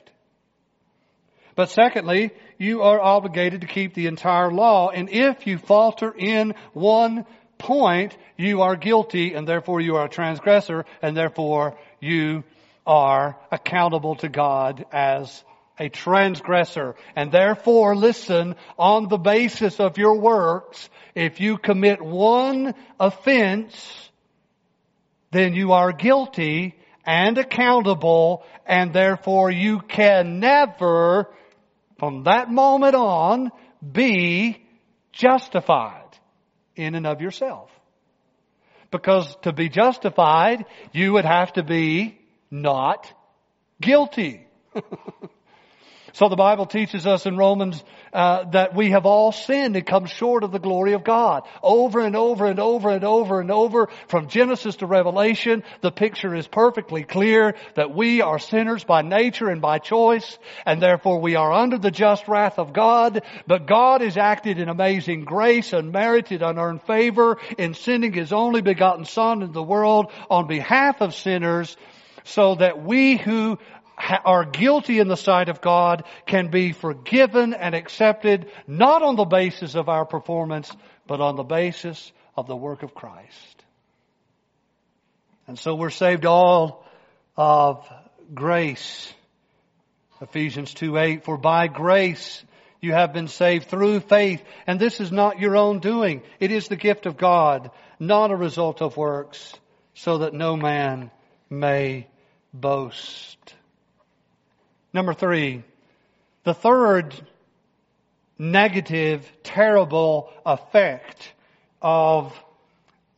But 1.54 1.70
secondly, 1.70 2.32
you 2.58 2.82
are 2.82 3.00
obligated 3.00 3.62
to 3.62 3.66
keep 3.66 3.94
the 3.94 4.06
entire 4.06 4.52
law, 4.52 4.90
and 4.90 5.08
if 5.08 5.46
you 5.46 5.58
falter 5.58 6.14
in 6.14 6.54
one 6.74 7.24
point, 7.58 8.16
you 8.36 8.60
are 8.60 8.76
guilty, 8.76 9.32
and 9.32 9.48
therefore 9.48 9.80
you 9.80 9.96
are 9.96 10.04
a 10.04 10.10
transgressor, 10.10 10.84
and 11.00 11.16
therefore 11.16 11.78
you 11.98 12.44
are 12.86 13.38
accountable 13.50 14.16
to 14.16 14.28
God 14.28 14.84
as 14.92 15.42
a 15.78 15.88
transgressor. 15.88 16.94
And 17.14 17.32
therefore, 17.32 17.96
listen, 17.96 18.54
on 18.78 19.08
the 19.08 19.18
basis 19.18 19.80
of 19.80 19.98
your 19.98 20.18
works, 20.18 20.88
if 21.14 21.40
you 21.40 21.58
commit 21.58 22.00
one 22.02 22.74
offense, 23.00 24.05
then 25.36 25.54
you 25.54 25.72
are 25.72 25.92
guilty 25.92 26.74
and 27.04 27.38
accountable 27.38 28.44
and 28.66 28.92
therefore 28.92 29.50
you 29.50 29.80
can 29.80 30.40
never, 30.40 31.28
from 31.98 32.24
that 32.24 32.50
moment 32.50 32.94
on, 32.94 33.50
be 33.92 34.64
justified 35.12 36.02
in 36.74 36.94
and 36.94 37.06
of 37.06 37.20
yourself. 37.20 37.70
Because 38.90 39.36
to 39.42 39.52
be 39.52 39.68
justified, 39.68 40.64
you 40.92 41.12
would 41.14 41.24
have 41.24 41.52
to 41.54 41.62
be 41.62 42.18
not 42.50 43.12
guilty. 43.80 44.46
So 46.16 46.30
the 46.30 46.36
Bible 46.36 46.64
teaches 46.64 47.06
us 47.06 47.26
in 47.26 47.36
Romans 47.36 47.84
uh, 48.10 48.44
that 48.52 48.74
we 48.74 48.92
have 48.92 49.04
all 49.04 49.32
sinned 49.32 49.76
and 49.76 49.84
come 49.84 50.06
short 50.06 50.44
of 50.44 50.50
the 50.50 50.58
glory 50.58 50.94
of 50.94 51.04
God. 51.04 51.42
Over 51.62 52.00
and 52.00 52.16
over 52.16 52.46
and 52.46 52.58
over 52.58 52.88
and 52.88 53.04
over 53.04 53.38
and 53.38 53.50
over, 53.50 53.90
from 54.08 54.28
Genesis 54.28 54.76
to 54.76 54.86
Revelation, 54.86 55.62
the 55.82 55.90
picture 55.90 56.34
is 56.34 56.46
perfectly 56.46 57.04
clear 57.04 57.54
that 57.74 57.94
we 57.94 58.22
are 58.22 58.38
sinners 58.38 58.82
by 58.82 59.02
nature 59.02 59.50
and 59.50 59.60
by 59.60 59.78
choice, 59.78 60.38
and 60.64 60.80
therefore 60.80 61.20
we 61.20 61.34
are 61.34 61.52
under 61.52 61.76
the 61.76 61.90
just 61.90 62.26
wrath 62.28 62.58
of 62.58 62.72
God. 62.72 63.20
But 63.46 63.66
God 63.66 64.00
has 64.00 64.16
acted 64.16 64.58
in 64.58 64.70
amazing 64.70 65.24
grace 65.24 65.74
and 65.74 65.92
merited 65.92 66.40
unearned 66.40 66.80
favor 66.84 67.36
in 67.58 67.74
sending 67.74 68.14
His 68.14 68.32
only 68.32 68.62
begotten 68.62 69.04
Son 69.04 69.42
into 69.42 69.52
the 69.52 69.62
world 69.62 70.10
on 70.30 70.46
behalf 70.46 71.02
of 71.02 71.14
sinners 71.14 71.76
so 72.26 72.56
that 72.56 72.82
we 72.82 73.16
who 73.16 73.58
are 73.96 74.44
guilty 74.44 74.98
in 74.98 75.08
the 75.08 75.16
sight 75.16 75.48
of 75.48 75.60
God 75.60 76.04
can 76.26 76.50
be 76.50 76.72
forgiven 76.72 77.54
and 77.54 77.74
accepted 77.74 78.50
not 78.66 79.02
on 79.02 79.16
the 79.16 79.24
basis 79.24 79.74
of 79.74 79.88
our 79.88 80.04
performance, 80.04 80.70
but 81.06 81.20
on 81.20 81.36
the 81.36 81.44
basis 81.44 82.12
of 82.36 82.46
the 82.46 82.56
work 82.56 82.82
of 82.82 82.94
Christ. 82.94 83.64
And 85.48 85.58
so 85.58 85.74
we're 85.74 85.90
saved 85.90 86.26
all 86.26 86.84
of 87.36 87.88
grace 88.34 89.12
Ephesians 90.20 90.72
2 90.74 90.96
8, 90.96 91.24
for 91.24 91.36
by 91.36 91.68
grace 91.68 92.42
you 92.80 92.92
have 92.92 93.12
been 93.12 93.28
saved 93.28 93.68
through 93.68 94.00
faith, 94.00 94.42
and 94.66 94.80
this 94.80 95.00
is 95.00 95.12
not 95.12 95.38
your 95.38 95.56
own 95.56 95.80
doing. 95.80 96.22
It 96.40 96.52
is 96.52 96.68
the 96.68 96.76
gift 96.76 97.06
of 97.06 97.16
God, 97.16 97.70
not 97.98 98.30
a 98.30 98.36
result 98.36 98.80
of 98.80 98.96
works, 98.96 99.52
so 99.94 100.18
that 100.18 100.34
no 100.34 100.56
man 100.56 101.10
may 101.50 102.06
boast. 102.54 103.54
Number 104.96 105.12
three, 105.12 105.62
the 106.44 106.54
third 106.54 107.14
negative, 108.38 109.30
terrible 109.42 110.32
effect 110.46 111.34
of 111.82 112.32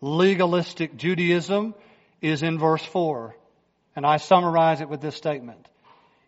legalistic 0.00 0.96
Judaism 0.96 1.76
is 2.20 2.42
in 2.42 2.58
verse 2.58 2.84
4. 2.84 3.36
And 3.94 4.04
I 4.04 4.16
summarize 4.16 4.80
it 4.80 4.88
with 4.88 5.00
this 5.00 5.14
statement. 5.14 5.68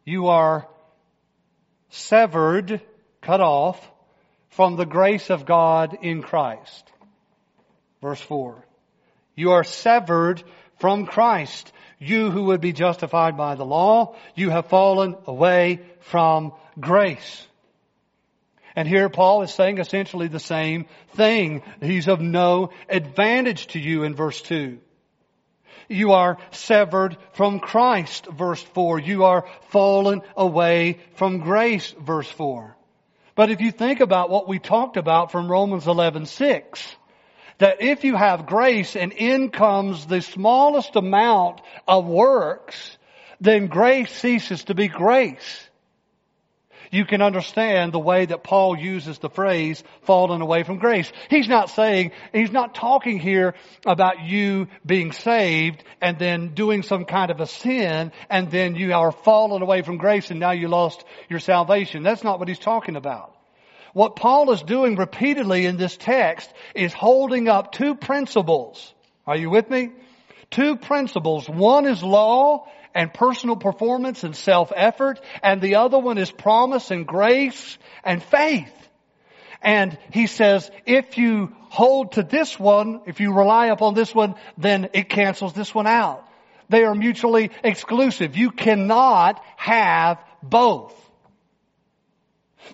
You 0.05 0.29
are 0.29 0.69
severed, 1.89 2.81
cut 3.21 3.41
off, 3.41 3.91
from 4.51 4.77
the 4.77 4.87
grace 4.87 5.31
of 5.31 5.47
God 5.47 5.99
in 6.01 6.23
Christ. 6.23 6.93
Verse 8.01 8.21
4. 8.21 8.65
You 9.35 9.51
are 9.51 9.65
severed 9.65 10.45
from 10.79 11.07
Christ. 11.07 11.73
You 12.01 12.31
who 12.31 12.45
would 12.45 12.63
be 12.63 12.73
justified 12.73 13.37
by 13.37 13.55
the 13.55 13.65
law, 13.65 14.17
you 14.35 14.49
have 14.49 14.67
fallen 14.67 15.17
away 15.27 15.81
from 16.01 16.53
grace. 16.81 17.47
And 18.75 18.89
here 18.89 19.11
Paul 19.11 19.43
is 19.43 19.53
saying 19.53 19.79
essentially 19.79 20.29
the 20.29 20.41
same 20.41 20.87
thing. 21.11 21.63
He's 21.83 22.09
of 22.09 22.23
no 22.23 22.71
advantage 22.89 23.67
to 23.69 23.79
you 23.79 24.05
in 24.05 24.15
verse 24.15 24.41
2. 24.41 24.79
You 25.89 26.13
are 26.13 26.39
severed 26.53 27.19
from 27.33 27.61
Christ, 27.61 28.27
verse 28.27 28.63
4. 28.63 29.01
You 29.01 29.25
are 29.25 29.47
fallen 29.69 30.23
away 30.37 31.01
from 31.17 31.41
grace, 31.41 31.95
verse 32.01 32.31
4. 32.31 32.77
But 33.35 33.51
if 33.51 33.61
you 33.61 33.73
think 33.73 34.01
about 34.01 34.31
what 34.31 34.49
we 34.49 34.59
talked 34.59 34.97
about 34.97 35.33
from 35.33 35.51
Romans 35.51 35.87
11, 35.87 36.27
6, 36.27 36.97
that 37.61 37.81
if 37.81 38.05
you 38.05 38.17
have 38.17 38.47
grace 38.47 38.97
and 38.97 39.13
in 39.13 39.51
comes 39.51 40.07
the 40.07 40.21
smallest 40.21 40.97
amount 40.97 41.63
of 41.87 42.07
works, 42.07 42.99
then 43.41 43.69
grace 43.69 44.13
ceases 44.13 44.65
to 44.65 44.75
be 44.75 44.89
grace 44.89 45.71
you 46.91 47.05
can 47.05 47.23
understand 47.23 47.93
the 47.93 47.99
way 47.99 48.27
that 48.27 48.43
Paul 48.43 48.77
uses 48.77 49.19
the 49.19 49.31
phrase 49.31 49.83
fallen 50.03 50.41
away 50.41 50.65
from 50.65 50.79
grace. 50.79 51.11
He's 51.29 51.49
not 51.49 51.71
saying, 51.71 52.11
he's 52.33 52.51
not 52.51 52.75
talking 52.75 53.19
here 53.19 53.55
about 53.87 54.25
you 54.25 54.67
being 54.85 55.13
saved 55.13 55.85
and 56.01 56.19
then 56.19 56.55
doing 56.55 56.83
some 56.83 57.05
kind 57.05 57.31
of 57.31 57.41
a 57.41 57.47
sin 57.47 58.13
and 58.29 58.51
then 58.51 58.75
you 58.75 58.93
are 58.93 59.13
fallen 59.13 59.63
away 59.63 59.83
from 59.83 59.99
grace 59.99 60.31
and 60.31 60.41
now 60.41 60.51
you 60.51 60.69
lost 60.69 61.05
your 61.29 61.41
salvation. 61.41 62.03
That's 62.03 62.25
not 62.25 62.39
what 62.39 62.49
he's 62.49 62.59
talking 62.59 62.97
about. 62.97 63.37
What 63.93 64.17
Paul 64.17 64.53
is 64.53 64.63
doing 64.63 64.97
repeatedly 64.97 65.67
in 65.67 65.77
this 65.77 65.97
text 65.97 66.53
is 66.75 66.93
holding 66.93 67.49
up 67.49 67.73
two 67.73 67.95
principles. 67.95 68.95
Are 69.27 69.37
you 69.37 69.51
with 69.51 69.69
me? 69.69 69.91
Two 70.51 70.77
principles. 70.77 71.49
One 71.49 71.87
is 71.87 72.03
law 72.03 72.69
and 72.95 73.13
personal 73.13 73.57
performance 73.57 74.25
and 74.25 74.35
self-effort, 74.35 75.21
and 75.43 75.61
the 75.61 75.77
other 75.77 75.99
one 75.99 76.19
is 76.19 76.31
promise 76.31 76.91
and 76.91 77.07
grace 77.07 77.79
and 78.05 78.23
faith. 78.23 78.73
And 79.63 79.97
he 80.13 80.27
says, 80.27 80.71
if 80.87 81.19
you 81.19 81.55
hold 81.69 82.13
to 82.13 82.23
this 82.23 82.59
one, 82.59 83.03
if 83.07 83.21
you 83.21 83.33
rely 83.33 83.67
upon 83.67 83.95
this 83.95 84.15
one, 84.15 84.35
then 84.57 84.89
it 84.95 85.09
cancels 85.09 85.53
this 85.53 85.75
one 85.75 85.87
out. 85.87 86.27
They 86.69 86.85
are 86.85 86.95
mutually 86.95 87.51
exclusive. 87.63 88.37
You 88.37 88.51
cannot 88.51 89.43
have 89.57 90.19
both. 90.43 90.95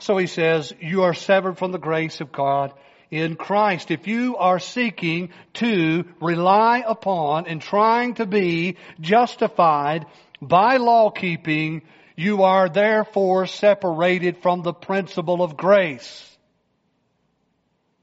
So 0.01 0.17
he 0.17 0.27
says, 0.27 0.73
you 0.81 1.03
are 1.03 1.15
severed 1.15 1.59
from 1.59 1.73
the 1.73 1.79
grace 1.79 2.21
of 2.21 2.33
God 2.33 2.73
in 3.11 3.37
Christ. 3.37 3.91
If 3.91 4.07
you 4.07 4.37
are 4.37 4.59
seeking 4.59 5.31
to 5.55 6.05
rely 6.21 6.83
upon 6.87 7.47
and 7.47 7.61
trying 7.61 8.15
to 8.15 8.27
be 8.27 8.77
justified 9.01 10.07
by 10.41 10.77
law 10.77 11.11
keeping, 11.11 11.83
you 12.17 12.43
are 12.43 12.69
therefore 12.69 13.47
separated 13.47 14.39
from 14.43 14.63
the 14.63 14.73
principle 14.73 15.43
of 15.43 15.57
grace. 15.57 16.23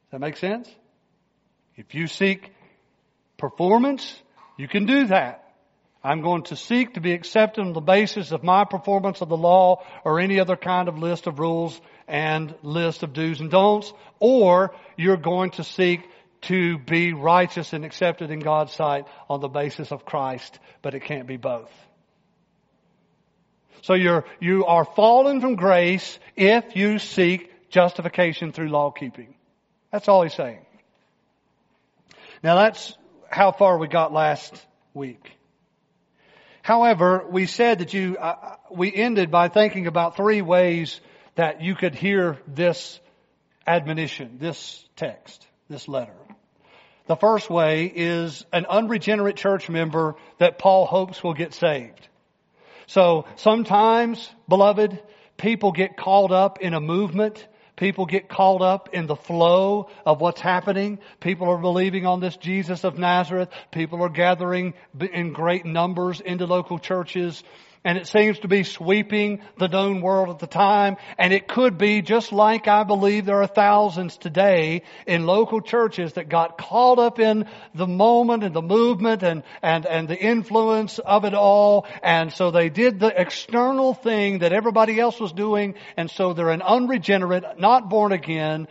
Does 0.05 0.11
that 0.11 0.21
make 0.21 0.37
sense? 0.37 0.69
If 1.75 1.95
you 1.95 2.07
seek 2.07 2.51
performance, 3.37 4.21
you 4.57 4.67
can 4.67 4.85
do 4.85 5.07
that. 5.07 5.42
I'm 6.03 6.21
going 6.21 6.43
to 6.43 6.57
seek 6.57 6.95
to 6.95 7.01
be 7.01 7.13
accepted 7.13 7.61
on 7.61 7.71
the 7.71 7.79
basis 7.79 8.31
of 8.31 8.43
my 8.43 8.65
performance 8.65 9.21
of 9.21 9.29
the 9.29 9.37
law 9.37 9.83
or 10.03 10.19
any 10.19 10.39
other 10.39 10.57
kind 10.57 10.89
of 10.89 10.97
list 10.97 11.27
of 11.27 11.39
rules 11.39 11.79
and 12.07 12.53
list 12.61 13.03
of 13.03 13.13
do's 13.13 13.39
and 13.39 13.49
don'ts, 13.49 13.93
or 14.19 14.75
you're 14.97 15.15
going 15.15 15.51
to 15.51 15.63
seek 15.63 16.01
to 16.41 16.77
be 16.77 17.13
righteous 17.13 17.71
and 17.71 17.85
accepted 17.85 18.31
in 18.31 18.39
God's 18.39 18.73
sight 18.73 19.05
on 19.29 19.39
the 19.39 19.47
basis 19.47 19.93
of 19.93 20.03
Christ, 20.03 20.59
but 20.81 20.93
it 20.93 21.05
can't 21.05 21.25
be 21.25 21.37
both. 21.37 21.71
So 23.83 23.93
you're, 23.93 24.25
you 24.41 24.65
are 24.65 24.83
fallen 24.83 25.39
from 25.39 25.55
grace 25.55 26.19
if 26.35 26.75
you 26.75 26.99
seek 26.99 27.69
justification 27.69 28.51
through 28.51 28.69
law 28.69 28.91
keeping. 28.91 29.35
That's 29.91 30.09
all 30.09 30.23
he's 30.23 30.33
saying. 30.33 30.65
Now 32.43 32.55
that's 32.55 32.97
how 33.29 33.53
far 33.53 33.77
we 33.77 33.87
got 33.87 34.11
last 34.11 34.53
week. 34.93 35.31
However, 36.63 37.25
we 37.29 37.45
said 37.45 37.79
that 37.79 37.93
you, 37.93 38.15
uh, 38.17 38.35
uh, 38.41 38.55
we 38.71 38.91
ended 38.95 39.29
by 39.29 39.49
thinking 39.49 39.85
about 39.85 40.15
three 40.15 40.41
ways 40.41 41.01
that 41.35 41.61
you 41.61 41.75
could 41.75 41.93
hear 41.93 42.39
this 42.47 43.01
admonition, 43.67 44.37
this 44.39 44.83
text, 44.95 45.45
this 45.67 45.89
letter. 45.89 46.15
The 47.05 47.17
first 47.17 47.49
way 47.49 47.91
is 47.93 48.45
an 48.53 48.65
unregenerate 48.65 49.35
church 49.35 49.67
member 49.69 50.15
that 50.37 50.57
Paul 50.57 50.85
hopes 50.85 51.21
will 51.21 51.33
get 51.33 51.53
saved. 51.53 52.07
So 52.87 53.25
sometimes, 53.35 54.29
beloved, 54.47 54.97
people 55.35 55.73
get 55.73 55.97
caught 55.97 56.31
up 56.31 56.61
in 56.61 56.73
a 56.73 56.79
movement 56.79 57.45
People 57.75 58.05
get 58.05 58.29
caught 58.29 58.61
up 58.61 58.89
in 58.93 59.07
the 59.07 59.15
flow 59.15 59.89
of 60.05 60.21
what's 60.21 60.39
happening. 60.39 60.99
People 61.19 61.49
are 61.49 61.57
believing 61.57 62.05
on 62.05 62.19
this 62.19 62.37
Jesus 62.37 62.83
of 62.83 62.99
Nazareth. 62.99 63.49
People 63.71 64.03
are 64.03 64.09
gathering 64.09 64.75
in 64.99 65.33
great 65.33 65.65
numbers 65.65 66.21
into 66.21 66.45
local 66.45 66.77
churches 66.77 67.43
and 67.85 67.97
it 67.97 68.07
seems 68.07 68.39
to 68.39 68.47
be 68.47 68.63
sweeping 68.63 69.41
the 69.57 69.67
known 69.67 70.01
world 70.01 70.29
at 70.29 70.39
the 70.39 70.47
time. 70.47 70.97
And 71.17 71.33
it 71.33 71.47
could 71.47 71.77
be 71.77 72.01
just 72.01 72.31
like 72.31 72.67
I 72.67 72.83
believe 72.83 73.25
there 73.25 73.41
are 73.41 73.47
thousands 73.47 74.15
today 74.17 74.83
in 75.05 75.25
local 75.25 75.61
churches 75.61 76.13
that 76.13 76.29
got 76.29 76.57
caught 76.57 76.99
up 76.99 77.19
in 77.19 77.47
the 77.75 77.87
moment 77.87 78.43
and 78.43 78.55
the 78.55 78.61
movement 78.61 79.23
and, 79.23 79.43
and, 79.61 79.85
and 79.85 80.07
the 80.07 80.17
influence 80.17 80.99
of 80.99 81.25
it 81.25 81.33
all. 81.33 81.85
And 82.01 82.31
so 82.31 82.51
they 82.51 82.69
did 82.69 82.99
the 82.99 83.19
external 83.19 83.93
thing 83.93 84.39
that 84.39 84.53
everybody 84.53 84.99
else 84.99 85.19
was 85.19 85.33
doing. 85.33 85.75
And 85.97 86.09
so 86.09 86.33
they're 86.33 86.51
an 86.51 86.61
unregenerate, 86.61 87.59
not 87.59 87.89
born 87.89 88.13
again, 88.13 88.67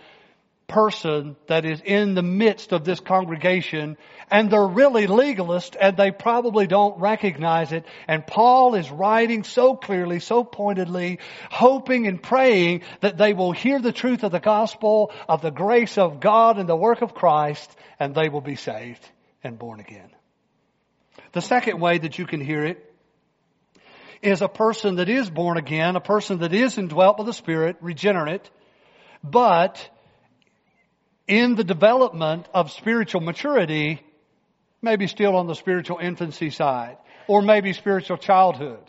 person 0.72 1.37
that 1.48 1.66
is 1.66 1.83
in 1.85 2.14
the 2.14 2.22
midst 2.22 2.72
of 2.72 2.85
this 2.85 2.98
congregation 2.98 3.98
and 4.30 4.50
they're 4.50 4.66
really 4.66 5.06
legalists 5.06 5.76
and 5.78 5.96
they 5.96 6.11
probably 6.11 6.66
don't 6.66 7.00
recognize 7.00 7.72
it. 7.72 7.85
And 8.08 8.26
Paul 8.26 8.74
is 8.74 8.90
writing 8.90 9.44
so 9.44 9.76
clearly, 9.76 10.20
so 10.20 10.44
pointedly, 10.44 11.18
hoping 11.50 12.06
and 12.06 12.22
praying 12.22 12.82
that 13.00 13.18
they 13.18 13.32
will 13.32 13.52
hear 13.52 13.80
the 13.80 13.92
truth 13.92 14.24
of 14.24 14.32
the 14.32 14.40
gospel 14.40 15.12
of 15.28 15.42
the 15.42 15.50
grace 15.50 15.98
of 15.98 16.20
God 16.20 16.58
and 16.58 16.68
the 16.68 16.76
work 16.76 17.02
of 17.02 17.14
Christ 17.14 17.74
and 17.98 18.14
they 18.14 18.28
will 18.28 18.40
be 18.40 18.56
saved 18.56 19.06
and 19.44 19.58
born 19.58 19.80
again. 19.80 20.11
The 21.32 21.40
second 21.40 21.80
way 21.80 21.98
that 21.98 22.18
you 22.18 22.26
can 22.26 22.40
hear 22.40 22.64
it 22.64 22.92
is 24.22 24.40
a 24.40 24.48
person 24.48 24.96
that 24.96 25.08
is 25.08 25.28
born 25.28 25.56
again, 25.56 25.96
a 25.96 26.00
person 26.00 26.38
that 26.38 26.52
is 26.52 26.78
indwelt 26.78 27.16
by 27.16 27.24
the 27.24 27.32
Spirit, 27.32 27.76
regenerate, 27.80 28.48
but 29.24 29.88
in 31.26 31.54
the 31.54 31.64
development 31.64 32.48
of 32.54 32.70
spiritual 32.70 33.20
maturity, 33.20 34.00
maybe 34.82 35.06
still 35.06 35.36
on 35.36 35.46
the 35.46 35.54
spiritual 35.54 35.98
infancy 35.98 36.50
side, 36.50 36.98
or 37.28 37.40
maybe 37.40 37.72
spiritual 37.72 38.16
childhood. 38.16 38.80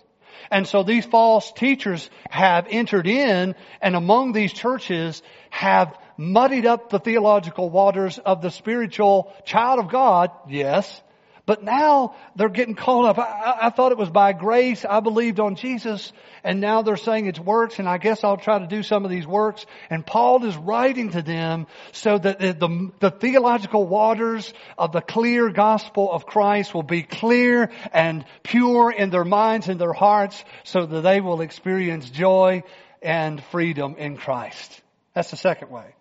And 0.49 0.67
so 0.67 0.84
these 0.84 1.06
false 1.06 1.51
teachers 1.51 2.10
have 2.29 2.67
entered 2.69 3.08
in 3.08 3.56
and 3.82 3.95
among 3.95 4.34
these 4.34 4.51
churches 4.51 5.21
have 5.51 5.95
muddied 6.17 6.65
up 6.65 6.89
the 6.89 6.99
theological 6.99 7.69
waters 7.69 8.17
of 8.17 8.41
the 8.41 8.49
spiritual 8.49 9.34
child 9.45 9.79
of 9.79 9.89
God, 9.89 10.32
yes, 10.49 11.01
But 11.45 11.62
now 11.62 12.15
they're 12.38 12.47
getting 12.47 12.75
caught 12.75 13.06
up. 13.06 13.19
I, 13.19 13.67
I, 13.67 13.69
thought 13.69 13.91
it 13.91 13.97
was 13.97 14.10
by 14.10 14.32
grace. 14.32 14.86
I 14.86 15.01
believed 15.01 15.41
on 15.41 15.56
Jesus. 15.56 16.13
And 16.41 16.62
now 16.62 16.84
they're 16.84 16.95
saying 16.95 17.25
it's 17.25 17.39
works 17.39 17.79
and 17.79 17.89
I 17.89 17.97
guess 17.97 18.23
I'll 18.23 18.38
try 18.38 18.60
to 18.60 18.67
do 18.67 18.82
some 18.82 19.03
of 19.03 19.12
these 19.12 19.27
works. 19.27 19.65
And 19.89 20.06
Paul 20.06 20.45
is 20.45 20.56
writing 20.56 21.10
to 21.12 21.21
them 21.21 21.67
so 21.91 22.17
that 22.17 22.39
the, 22.39 22.53
the, 22.53 22.91
the 22.99 23.12
theological 23.12 23.86
waters 23.86 24.53
of 24.77 24.93
the 24.93 25.01
clear 25.01 25.49
gospel 25.49 26.10
of 26.10 26.25
Christ 26.25 26.73
will 26.73 26.82
be 26.82 27.03
clear 27.03 27.71
and 27.91 28.23
pure 28.43 28.89
in 28.89 29.10
their 29.10 29.25
minds 29.25 29.67
and 29.67 29.82
their 29.82 29.93
hearts 29.93 30.41
so 30.63 30.86
that 30.86 31.01
they 31.01 31.19
will 31.19 31.41
experience 31.41 32.10
joy 32.10 32.63
and 33.01 33.43
freedom 33.51 33.95
in 33.97 34.15
Christ. 34.15 34.82
That's 35.13 35.32
the 35.32 35.38
second 35.38 35.71
way. 35.71 35.93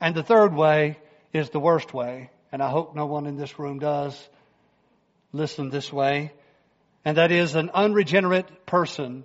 And 0.00 0.16
the 0.16 0.24
third 0.24 0.52
way 0.52 0.98
is 1.32 1.50
the 1.50 1.60
worst 1.60 1.94
way. 1.94 2.30
And 2.50 2.60
I 2.60 2.70
hope 2.70 2.96
no 2.96 3.06
one 3.06 3.26
in 3.26 3.36
this 3.36 3.56
room 3.58 3.78
does 3.78 4.28
listen 5.34 5.68
this 5.68 5.92
way, 5.92 6.32
and 7.04 7.16
that 7.16 7.32
is 7.32 7.56
an 7.56 7.68
unregenerate 7.74 8.64
person 8.66 9.24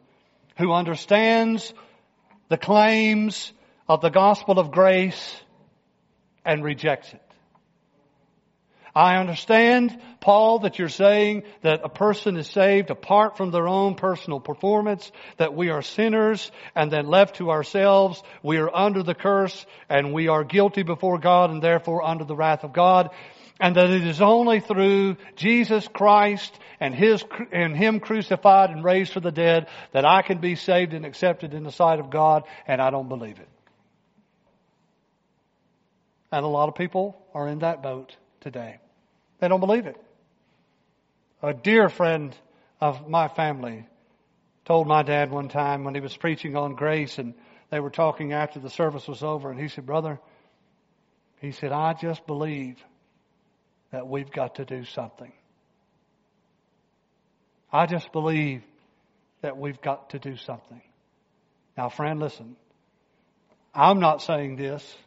who 0.58 0.74
understands 0.74 1.74
the 2.50 2.58
claims 2.58 3.54
of 3.88 4.02
the 4.02 4.10
gospel 4.10 4.58
of 4.58 4.72
grace 4.72 5.39
and 6.43 6.63
rejects 6.63 7.13
it. 7.13 7.22
I 8.95 9.17
understand, 9.17 10.02
Paul, 10.19 10.60
that 10.60 10.80
you're 10.80 10.89
saying 10.89 11.43
that 11.62 11.82
a 11.84 11.89
person 11.89 12.38
is 12.38 12.48
saved 12.48 12.89
apart 12.89 13.38
from 13.38 13.52
their 13.52 13.67
own 13.67 13.93
personal 13.93 14.39
performance, 14.39 15.12
that 15.38 15.54
we 15.54 15.69
are 15.69 15.84
sinners, 15.84 16.52
and 16.76 16.91
then 16.91 17.06
left 17.06 17.36
to 17.36 17.52
ourselves, 17.52 18.22
we 18.41 18.58
are 18.58 18.76
under 18.76 19.04
the 19.04 19.13
curse, 19.13 19.63
and 19.89 20.12
we 20.12 20.28
are 20.28 20.43
guilty 20.43 20.82
before 20.82 21.19
God, 21.19 21.52
and 21.52 21.62
therefore 21.62 22.04
under 22.04 22.24
the 22.24 22.36
wrath 22.36 22.63
of 22.63 22.74
God 22.74 23.12
and 23.60 23.76
that 23.76 23.89
it 23.89 24.06
is 24.06 24.22
only 24.22 24.60
through 24.60 25.17
Jesus 25.36 25.88
Christ 25.88 26.58
and 26.80 26.95
His, 26.95 27.24
and 27.52 27.76
Him 27.76 28.00
crucified 28.00 28.69
and 28.69 28.84
raised 28.84 29.13
from 29.13 29.24
the 29.24 29.32
dead 29.32 29.67
that 29.91 30.06
I 30.06 30.22
can 30.22 30.39
be 30.39 30.56
saved 30.56 30.93
and 30.93 31.06
accepted 31.06 31.54
in 31.54 31.63
the 31.63 31.72
sight 31.72 32.00
of 32.00 32.10
God, 32.10 32.43
and 32.67 32.82
I 32.82 32.89
don't 32.89 33.10
believe 33.10 33.39
it. 33.39 33.50
And 36.32 36.45
a 36.45 36.48
lot 36.48 36.69
of 36.69 36.76
people 36.76 37.17
are 37.34 37.48
in 37.48 37.60
that 37.60 37.82
boat 37.82 38.15
today. 38.41 38.80
They 39.39 39.48
don't 39.48 39.60
believe 39.60 39.88
it. 39.88 39.98
A 41.41 41.54
dear 41.54 41.89
friend 41.89 42.36
of 42.80 43.10
my 43.10 43.28
family 43.28 43.88
told 44.65 44.88
my 44.88 45.04
dad 45.04 45.32
one 45.32 45.50
time 45.50 45.84
when 45.84 45.95
he 45.95 46.02
was 46.02 46.15
preaching 46.15 46.56
on 46.56 46.76
grace 46.76 47.17
and 47.17 47.34
they 47.72 47.80
were 47.80 47.89
talking 47.89 48.34
after 48.34 48.60
the 48.60 48.69
service 48.69 49.08
was 49.08 49.24
over 49.24 49.50
and 49.50 49.60
he 49.60 49.67
said, 49.67 49.86
brother, 49.86 50.19
he 51.41 51.52
said, 51.52 51.72
I 51.72 51.93
just 51.93 52.28
believe 52.28 52.78
that 53.91 54.08
we've 54.08 54.32
got 54.32 54.56
to 54.56 54.65
do 54.65 54.86
something. 54.86 55.32
I 57.71 57.86
just 57.86 58.12
believe 58.12 58.63
that 59.41 59.58
we've 59.58 59.82
got 59.82 60.12
to 60.12 60.19
do 60.19 60.36
something. 60.38 60.82
Now, 61.78 61.89
friend, 61.89 62.19
listen. 62.19 62.56
I'm 63.73 63.99
not 63.99 64.21
saying 64.21 64.56
this, 64.56 64.97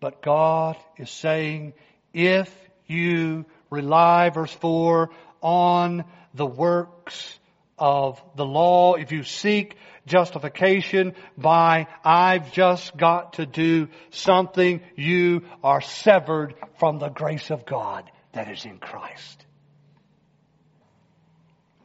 but 0.00 0.22
God 0.22 0.76
is 0.98 1.10
saying 1.10 1.72
if 2.12 2.54
you 2.86 3.46
rely, 3.70 4.30
verse 4.30 4.52
4, 4.52 5.10
on 5.40 6.04
the 6.34 6.46
works 6.46 7.38
of 7.78 8.22
the 8.36 8.44
law, 8.44 8.94
if 8.94 9.12
you 9.12 9.22
seek 9.24 9.76
justification 10.06 11.14
by 11.36 11.86
I've 12.04 12.52
just 12.52 12.96
got 12.96 13.34
to 13.34 13.46
do 13.46 13.88
something, 14.10 14.80
you 14.96 15.42
are 15.62 15.80
severed 15.80 16.54
from 16.78 16.98
the 16.98 17.08
grace 17.08 17.50
of 17.50 17.64
God 17.64 18.10
that 18.32 18.50
is 18.50 18.64
in 18.64 18.78
Christ. 18.78 19.46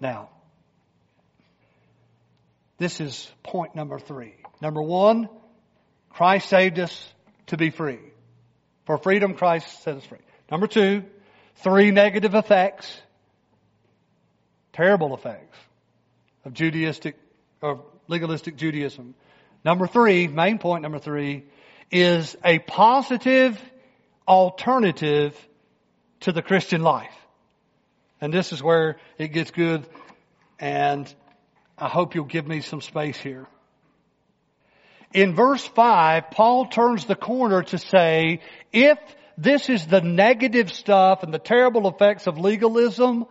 Now, 0.02 0.30
this 2.78 3.02
is 3.02 3.30
point 3.44 3.76
number 3.76 4.00
three. 4.00 4.36
Number 4.62 4.82
one, 4.82 5.30
Christ 6.10 6.50
saved 6.50 6.80
us 6.80 7.14
to 7.48 7.58
be 7.58 7.70
free. 7.70 8.00
For 8.86 8.98
freedom, 8.98 9.36
Christ 9.36 9.84
set 9.84 9.98
us 9.98 10.06
free. 10.06 10.20
Number 10.50 10.68
two, 10.68 11.04
three 11.58 11.92
negative 11.92 12.36
effects, 12.36 12.92
terrible 14.74 15.14
effects 15.14 15.58
of 16.46 16.54
Judaistic, 16.54 17.14
of 17.62 17.84
legalistic 18.10 18.58
Judaism. 18.58 19.16
Number 19.64 19.88
three, 19.88 20.28
main 20.28 20.58
point 20.58 20.82
number 20.82 21.00
three, 21.00 21.46
is 21.92 22.36
a 22.44 22.60
positive 22.60 23.60
alternative 24.28 25.36
to 26.22 26.32
the 26.32 26.42
Christian 26.42 26.82
life. 26.82 27.16
And 28.20 28.34
this 28.34 28.52
is 28.52 28.62
where 28.62 28.98
it 29.18 29.30
gets 29.30 29.52
good, 29.52 29.88
and 30.60 31.14
I 31.78 31.88
hope 31.88 32.16
you'll 32.16 32.26
give 32.26 32.48
me 32.48 32.60
some 32.62 32.82
space 32.82 33.18
here. 33.18 33.48
In 35.14 35.34
verse 35.34 35.66
5, 35.66 36.32
Paul 36.32 36.68
turns 36.68 37.06
the 37.06 37.16
corner 37.16 37.64
to 37.64 37.78
say, 37.78 38.42
if 38.74 39.00
this 39.38 39.70
is 39.70 39.88
the 39.88 40.02
negative 40.02 40.72
stuff 40.72 41.24
and 41.24 41.34
the 41.34 41.40
terrible 41.40 41.88
effects 41.88 42.28
of 42.28 42.38
legalism, 42.38 43.26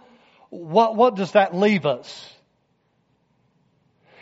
what, 0.48 0.96
what 0.96 1.14
does 1.14 1.32
that 1.32 1.54
leave 1.54 1.84
us? 1.84 2.34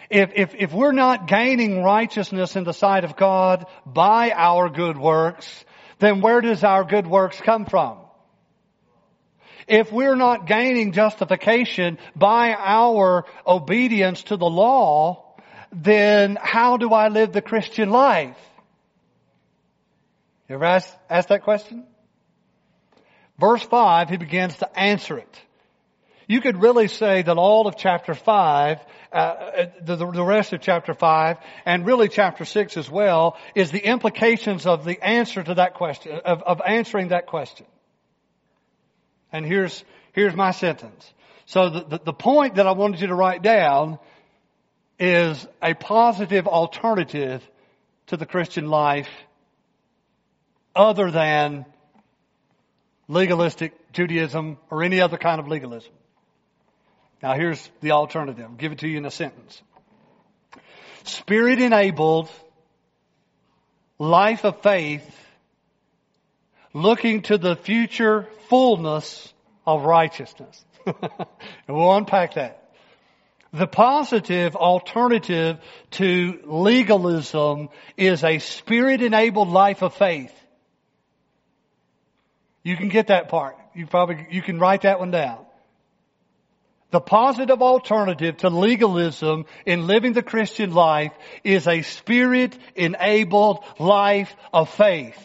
If, 0.08 0.30
if, 0.34 0.54
if 0.54 0.72
we're 0.72 0.92
not 0.92 1.26
gaining 1.26 1.82
righteousness 1.82 2.56
in 2.56 2.64
the 2.64 2.72
sight 2.72 3.04
of 3.04 3.16
God 3.16 3.66
by 3.84 4.30
our 4.30 4.68
good 4.68 4.96
works, 4.96 5.64
then 5.98 6.20
where 6.20 6.40
does 6.40 6.62
our 6.62 6.84
good 6.84 7.06
works 7.06 7.40
come 7.40 7.66
from? 7.66 7.98
If 9.66 9.90
we're 9.90 10.16
not 10.16 10.46
gaining 10.46 10.92
justification 10.92 11.98
by 12.14 12.54
our 12.54 13.24
obedience 13.44 14.22
to 14.24 14.36
the 14.36 14.46
law, 14.46 15.34
then 15.72 16.38
how 16.40 16.76
do 16.76 16.92
I 16.92 17.08
live 17.08 17.32
the 17.32 17.42
Christian 17.42 17.90
life? 17.90 18.36
You 20.48 20.54
ever 20.54 20.64
ask, 20.64 20.88
ask 21.10 21.28
that 21.30 21.42
question? 21.42 21.84
Verse 23.38 23.62
5, 23.62 24.08
he 24.08 24.16
begins 24.16 24.56
to 24.58 24.78
answer 24.78 25.18
it. 25.18 25.40
You 26.28 26.40
could 26.40 26.62
really 26.62 26.88
say 26.88 27.22
that 27.22 27.36
all 27.36 27.66
of 27.66 27.76
chapter 27.76 28.14
5, 28.14 28.78
uh, 28.78 28.82
uh, 29.12 29.66
the, 29.80 29.96
the 29.96 30.24
rest 30.24 30.52
of 30.52 30.60
chapter 30.60 30.94
5, 30.94 31.36
and 31.64 31.86
really 31.86 32.08
chapter 32.08 32.44
6 32.44 32.76
as 32.76 32.90
well, 32.90 33.36
is 33.54 33.70
the 33.70 33.84
implications 33.84 34.66
of 34.66 34.84
the 34.84 35.02
answer 35.04 35.42
to 35.42 35.54
that 35.54 35.74
question, 35.74 36.20
of, 36.24 36.42
of 36.42 36.60
answering 36.66 37.08
that 37.08 37.26
question. 37.26 37.66
And 39.32 39.44
here's, 39.44 39.84
here's 40.12 40.34
my 40.34 40.50
sentence. 40.50 41.12
So 41.46 41.70
the, 41.70 41.84
the, 41.84 42.00
the 42.06 42.12
point 42.12 42.56
that 42.56 42.66
I 42.66 42.72
wanted 42.72 43.00
you 43.00 43.08
to 43.08 43.14
write 43.14 43.42
down 43.42 43.98
is 44.98 45.46
a 45.62 45.74
positive 45.74 46.46
alternative 46.46 47.42
to 48.08 48.16
the 48.16 48.26
Christian 48.26 48.68
life 48.68 49.08
other 50.74 51.10
than 51.10 51.66
legalistic 53.08 53.92
Judaism 53.92 54.58
or 54.70 54.82
any 54.82 55.00
other 55.00 55.16
kind 55.16 55.40
of 55.40 55.48
legalism. 55.48 55.92
Now 57.22 57.34
here's 57.34 57.70
the 57.80 57.92
alternative. 57.92 58.44
I'll 58.44 58.56
give 58.56 58.72
it 58.72 58.78
to 58.78 58.88
you 58.88 58.98
in 58.98 59.06
a 59.06 59.10
sentence. 59.10 59.62
Spirit 61.04 61.60
enabled 61.60 62.28
life 63.98 64.44
of 64.44 64.60
faith 64.62 65.04
looking 66.72 67.22
to 67.22 67.38
the 67.38 67.56
future 67.56 68.28
fullness 68.48 69.32
of 69.66 69.84
righteousness. 69.84 70.64
and 70.86 71.26
we'll 71.68 71.96
unpack 71.96 72.34
that. 72.34 72.62
The 73.52 73.66
positive 73.66 74.54
alternative 74.54 75.58
to 75.92 76.40
legalism 76.44 77.70
is 77.96 78.22
a 78.22 78.38
spirit 78.38 79.00
enabled 79.00 79.48
life 79.48 79.82
of 79.82 79.94
faith. 79.94 80.32
You 82.62 82.76
can 82.76 82.88
get 82.88 83.06
that 83.06 83.28
part. 83.28 83.56
You 83.74 83.86
probably, 83.86 84.26
you 84.30 84.42
can 84.42 84.58
write 84.58 84.82
that 84.82 84.98
one 84.98 85.10
down. 85.10 85.45
The 86.90 87.00
positive 87.00 87.62
alternative 87.62 88.38
to 88.38 88.48
legalism 88.48 89.46
in 89.64 89.86
living 89.86 90.12
the 90.12 90.22
Christian 90.22 90.72
life 90.72 91.12
is 91.42 91.66
a 91.66 91.82
spirit 91.82 92.56
enabled 92.76 93.64
life 93.78 94.34
of 94.52 94.70
faith. 94.70 95.22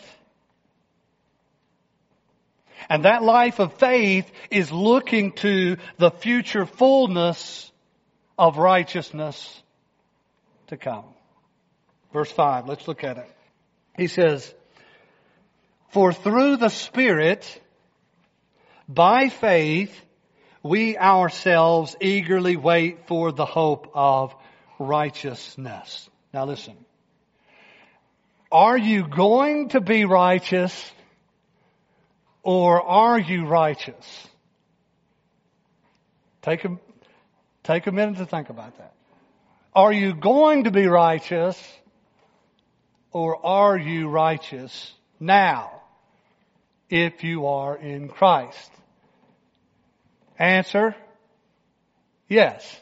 And 2.90 3.06
that 3.06 3.24
life 3.24 3.60
of 3.60 3.74
faith 3.76 4.30
is 4.50 4.72
looking 4.72 5.34
to 5.34 5.78
the 5.98 6.12
future 6.12 6.66
fullness 6.66 7.72
of 8.38 8.58
righteousness 8.58 9.62
to 10.68 10.78
come. 10.78 11.06
Verse 12.12 12.32
5, 12.32 12.68
let's 12.68 12.88
look 12.88 13.04
at 13.04 13.18
it. 13.18 13.30
He 13.96 14.08
says, 14.08 14.54
For 15.90 16.12
through 16.12 16.58
the 16.58 16.70
Spirit, 16.70 17.62
by 18.90 19.30
faith, 19.30 19.96
we 20.64 20.98
ourselves 20.98 21.96
eagerly 22.00 22.56
wait 22.56 23.08
for 23.08 23.32
the 23.32 23.46
hope 23.46 23.92
of 23.94 24.36
righteousness. 24.80 26.10
Now 26.34 26.46
listen. 26.46 26.76
Are 28.52 28.78
you 28.78 29.08
going 29.08 29.70
to 29.70 29.82
be 29.82 30.06
righteous 30.06 30.92
or 32.44 32.82
are 32.82 33.18
you 33.18 33.46
righteous? 33.46 34.28
Take 36.42 36.66
a, 36.66 36.78
take 37.64 37.88
a 37.88 37.92
minute 37.92 38.18
to 38.18 38.26
think 38.26 38.50
about 38.50 38.78
that. 38.78 38.94
Are 39.74 39.94
you 39.94 40.14
going 40.14 40.66
to 40.66 40.72
be 40.72 40.86
righteous 40.88 41.58
or 43.12 43.46
are 43.46 43.78
you 43.78 44.10
righteous 44.10 44.92
now 45.20 45.82
if 46.90 47.24
you 47.24 47.46
are 47.48 47.78
in 47.78 48.10
Christ? 48.10 48.72
Answer, 50.42 50.96
yes. 52.28 52.82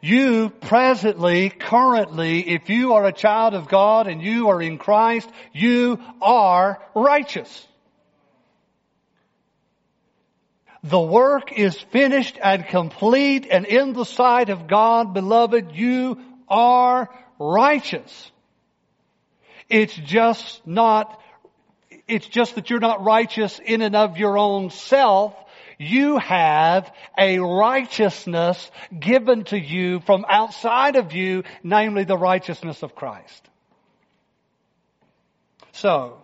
You 0.00 0.50
presently, 0.50 1.50
currently, 1.50 2.50
if 2.50 2.70
you 2.70 2.94
are 2.94 3.04
a 3.04 3.12
child 3.12 3.54
of 3.54 3.66
God 3.66 4.06
and 4.06 4.22
you 4.22 4.50
are 4.50 4.62
in 4.62 4.78
Christ, 4.78 5.28
you 5.52 5.98
are 6.22 6.80
righteous. 6.94 7.66
The 10.84 11.00
work 11.00 11.50
is 11.52 11.76
finished 11.90 12.38
and 12.40 12.64
complete 12.68 13.48
and 13.50 13.66
in 13.66 13.92
the 13.92 14.04
sight 14.04 14.50
of 14.50 14.68
God, 14.68 15.14
beloved, 15.14 15.72
you 15.72 16.20
are 16.48 17.10
righteous. 17.40 18.30
It's 19.68 19.96
just 19.96 20.64
not, 20.64 21.20
it's 22.10 22.26
just 22.26 22.56
that 22.56 22.70
you're 22.70 22.80
not 22.80 23.04
righteous 23.04 23.60
in 23.64 23.82
and 23.82 23.94
of 23.94 24.18
your 24.18 24.36
own 24.36 24.70
self. 24.70 25.34
You 25.78 26.18
have 26.18 26.92
a 27.16 27.38
righteousness 27.38 28.70
given 28.98 29.44
to 29.44 29.58
you 29.58 30.00
from 30.00 30.26
outside 30.28 30.96
of 30.96 31.12
you, 31.12 31.44
namely 31.62 32.04
the 32.04 32.18
righteousness 32.18 32.82
of 32.82 32.94
Christ. 32.94 33.48
So, 35.72 36.22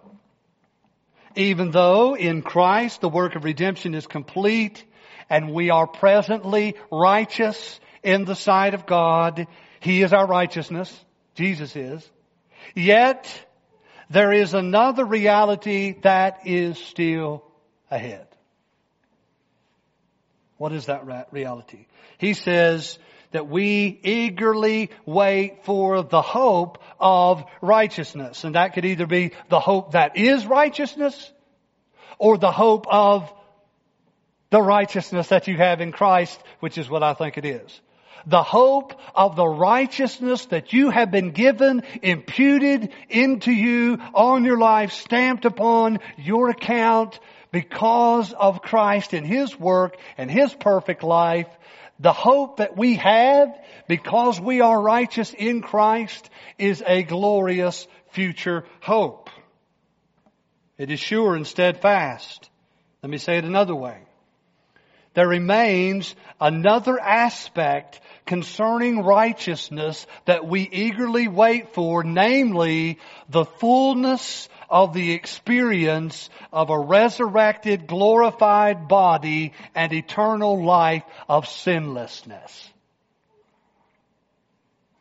even 1.37 1.71
though 1.71 2.15
in 2.15 2.43
Christ 2.43 3.01
the 3.01 3.09
work 3.09 3.37
of 3.37 3.45
redemption 3.45 3.95
is 3.95 4.07
complete 4.07 4.85
and 5.31 5.53
we 5.53 5.71
are 5.71 5.87
presently 5.87 6.75
righteous 6.91 7.81
in 8.03 8.25
the 8.25 8.35
sight 8.35 8.75
of 8.75 8.87
God, 8.87 9.47
He 9.81 10.03
is 10.03 10.13
our 10.13 10.27
righteousness. 10.27 10.93
Jesus 11.35 11.77
is. 11.77 12.11
Yet, 12.75 13.27
there 14.11 14.33
is 14.33 14.55
another 14.55 15.05
reality 15.05 15.97
that 16.03 16.47
is 16.47 16.79
still 16.79 17.45
ahead. 17.91 18.27
What 20.59 20.73
is 20.73 20.87
that 20.87 21.29
reality? 21.33 21.87
He 22.19 22.35
says 22.35 22.99
that 23.33 23.49
we 23.49 24.01
eagerly 24.03 24.91
wait 25.05 25.65
for 25.65 26.03
the 26.03 26.23
hope 26.23 26.83
of 26.99 27.45
righteousness. 27.61 28.45
And 28.45 28.55
that 28.55 28.73
could 28.73 28.85
either 28.85 29.07
be 29.07 29.33
the 29.49 29.61
hope 29.61 29.93
that 29.93 30.17
is 30.17 30.47
righteousness 30.47 31.33
or 32.19 32.39
the 32.39 32.53
hope 32.53 32.87
of 32.89 33.31
the 34.51 34.63
righteousness 34.63 35.29
that 35.29 35.49
you 35.49 35.57
have 35.57 35.81
in 35.81 35.93
Christ, 35.93 36.41
which 36.61 36.79
is 36.79 36.89
what 36.89 37.03
I 37.03 37.15
think 37.15 37.37
it 37.37 37.45
is. 37.45 37.81
The 38.27 38.43
hope 38.43 39.01
of 39.15 39.37
the 39.37 39.47
righteousness 39.47 40.47
that 40.47 40.73
you 40.73 40.91
have 40.91 41.11
been 41.11 41.31
given, 41.31 41.83
imputed 42.03 42.93
into 43.09 43.53
you 43.53 43.99
on 44.15 44.45
your 44.45 44.59
life, 44.59 44.93
stamped 44.93 45.45
upon 45.45 46.01
your 46.19 46.51
account 46.51 47.21
because 47.53 48.33
of 48.33 48.63
Christ 48.63 49.13
and 49.13 49.27
His 49.27 49.59
work 49.59 49.97
and 50.19 50.31
His 50.31 50.53
perfect 50.53 51.03
life 51.03 51.47
the 51.99 52.13
hope 52.13 52.59
that 52.59 52.77
we 52.77 52.97
have 52.97 53.59
because 53.89 54.41
we 54.41 54.61
are 54.61 54.81
righteous 54.81 55.33
in 55.33 55.63
Christ 55.63 56.29
is 56.59 56.83
a 56.87 57.03
glorious 57.03 57.87
future 58.11 58.65
hope. 58.81 59.31
It 60.77 60.91
is 60.91 61.01
sure 61.01 61.35
and 61.35 61.47
steadfast. 61.47 62.51
Let 63.03 63.11
me 63.11 63.19
say 63.19 63.39
it 63.39 63.45
another 63.45 63.75
way. 63.75 63.99
There 65.15 65.29
remains 65.29 66.15
another 66.39 67.01
aspect 67.01 68.01
concerning 68.27 69.03
righteousness 69.03 70.07
that 70.25 70.47
we 70.47 70.69
eagerly 70.71 71.29
wait 71.29 71.73
for, 71.73 72.05
namely 72.05 72.99
the 73.29 73.45
fullness 73.45 74.49
of 74.69 74.93
the 74.93 75.13
experience 75.13 76.29
of 76.53 76.71
a 76.71 76.79
resurrected, 76.79 77.87
glorified 77.87 78.89
body 78.89 79.53
and 79.75 79.93
eternal 79.93 80.65
life 80.65 81.05
of 81.29 81.47
sinlessness. 81.47 82.71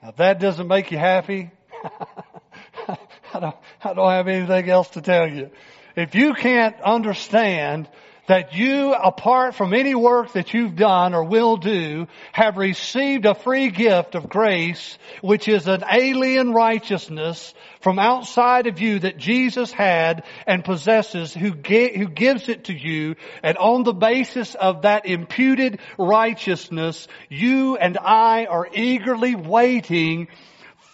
Now, 0.02 0.10
if 0.10 0.16
that 0.18 0.40
doesn't 0.40 0.68
make 0.68 0.92
you 0.92 1.00
happy, 1.00 1.50
I, 2.88 3.40
don't, 3.40 3.56
I 3.84 3.94
don't 3.94 4.12
have 4.12 4.28
anything 4.28 4.70
else 4.70 4.90
to 4.90 5.02
tell 5.02 5.28
you. 5.28 5.50
If 5.96 6.14
you 6.14 6.34
can't 6.34 6.80
understand 6.82 7.88
that 8.28 8.56
you, 8.56 8.94
apart 8.94 9.56
from 9.56 9.74
any 9.74 9.94
work 9.94 10.34
that 10.34 10.54
you've 10.54 10.76
done 10.76 11.14
or 11.14 11.24
will 11.24 11.58
do, 11.58 12.08
have 12.32 12.58
received 12.58 13.26
a 13.26 13.36
free 13.36 13.70
gift 13.70 14.16
of 14.16 14.30
grace, 14.30 14.98
which 15.22 15.48
is 15.48 15.68
an 15.68 15.84
alien 15.92 16.52
righteousness 16.52 17.54
from 17.82 18.00
outside 18.00 18.66
of 18.68 18.82
you 18.82 19.00
that 19.00 19.18
Jesus 19.18 19.72
had 19.72 20.24
and 20.48 20.66
possesses, 20.66 21.34
who, 21.34 21.52
who 21.52 22.08
gives 22.08 22.50
it 22.50 22.66
to 22.66 22.74
you, 22.74 23.16
and 23.44 23.58
on 23.58 23.84
the 23.84 23.94
basis 23.94 24.56
of 24.56 24.82
that 24.82 25.06
imputed 25.06 25.80
righteousness, 25.98 27.08
you 27.30 27.78
and 27.78 27.98
I 27.98 28.46
are 28.46 28.68
eagerly 28.74 29.36
waiting 29.36 30.30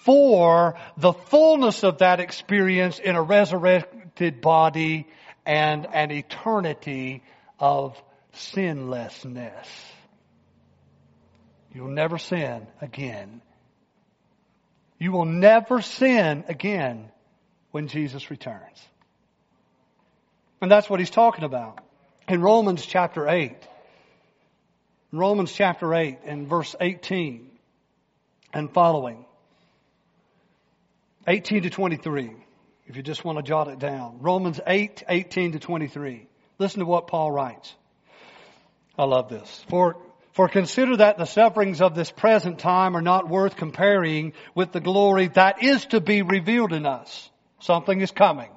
for 0.04 0.76
the 0.98 1.14
fullness 1.14 1.84
of 1.84 2.00
that 2.00 2.20
experience 2.20 3.00
in 3.00 3.16
a 3.16 3.22
resurrected 3.22 4.42
body 4.42 5.08
and 5.46 5.88
an 5.92 6.12
eternity 6.12 7.24
of 7.60 8.02
sinlessness. 8.34 9.68
You'll 11.74 11.90
never 11.90 12.18
sin 12.18 12.68
again. 12.82 13.42
You 15.00 15.12
will 15.12 15.26
never 15.26 15.82
sin 15.82 16.44
again 16.48 17.10
when 17.72 17.88
Jesus 17.88 18.30
returns. 18.30 18.80
And 20.62 20.70
that's 20.70 20.90
what 20.90 21.00
he's 21.00 21.10
talking 21.10 21.44
about. 21.44 21.80
In 22.28 22.42
Romans 22.42 22.86
chapter 22.86 23.28
8, 23.28 23.56
in 25.12 25.20
Romans 25.20 25.52
chapter 25.52 25.94
8 25.94 26.20
and 26.26 26.48
verse 26.48 26.76
18 26.80 27.50
and 28.54 28.72
following, 28.72 29.26
18 31.28 31.64
to 31.64 31.70
23 31.70 32.36
if 32.88 32.96
you 32.96 33.04
just 33.04 33.24
want 33.24 33.38
to 33.38 33.44
jot 33.44 33.68
it 33.68 33.80
down. 33.80 34.18
Romans 34.20 34.60
8, 34.66 35.04
18 35.08 35.54
to 35.54 35.60
23. 35.60 36.28
Listen 36.60 36.80
to 36.80 36.86
what 36.86 37.08
Paul 37.08 37.32
writes. 37.32 37.74
I 38.98 39.06
love 39.06 39.30
this. 39.30 39.66
For, 39.70 39.98
for 40.34 40.48
consider 40.48 40.98
that 40.98 41.18
the 41.18 41.26
sufferings 41.26 41.82
of 41.82 41.96
this 41.96 42.12
present 42.12 42.60
time 42.60 42.96
are 42.96 43.02
not 43.02 43.30
worth 43.30 43.56
comparing 43.56 44.34
with 44.56 44.72
the 44.72 44.82
glory 44.82 45.28
that 45.30 45.64
is 45.64 45.86
to 45.88 46.02
be 46.02 46.22
revealed 46.22 46.74
in 46.74 46.86
us. 46.86 47.30
Something 47.60 48.02
is 48.02 48.12
coming. 48.12 48.50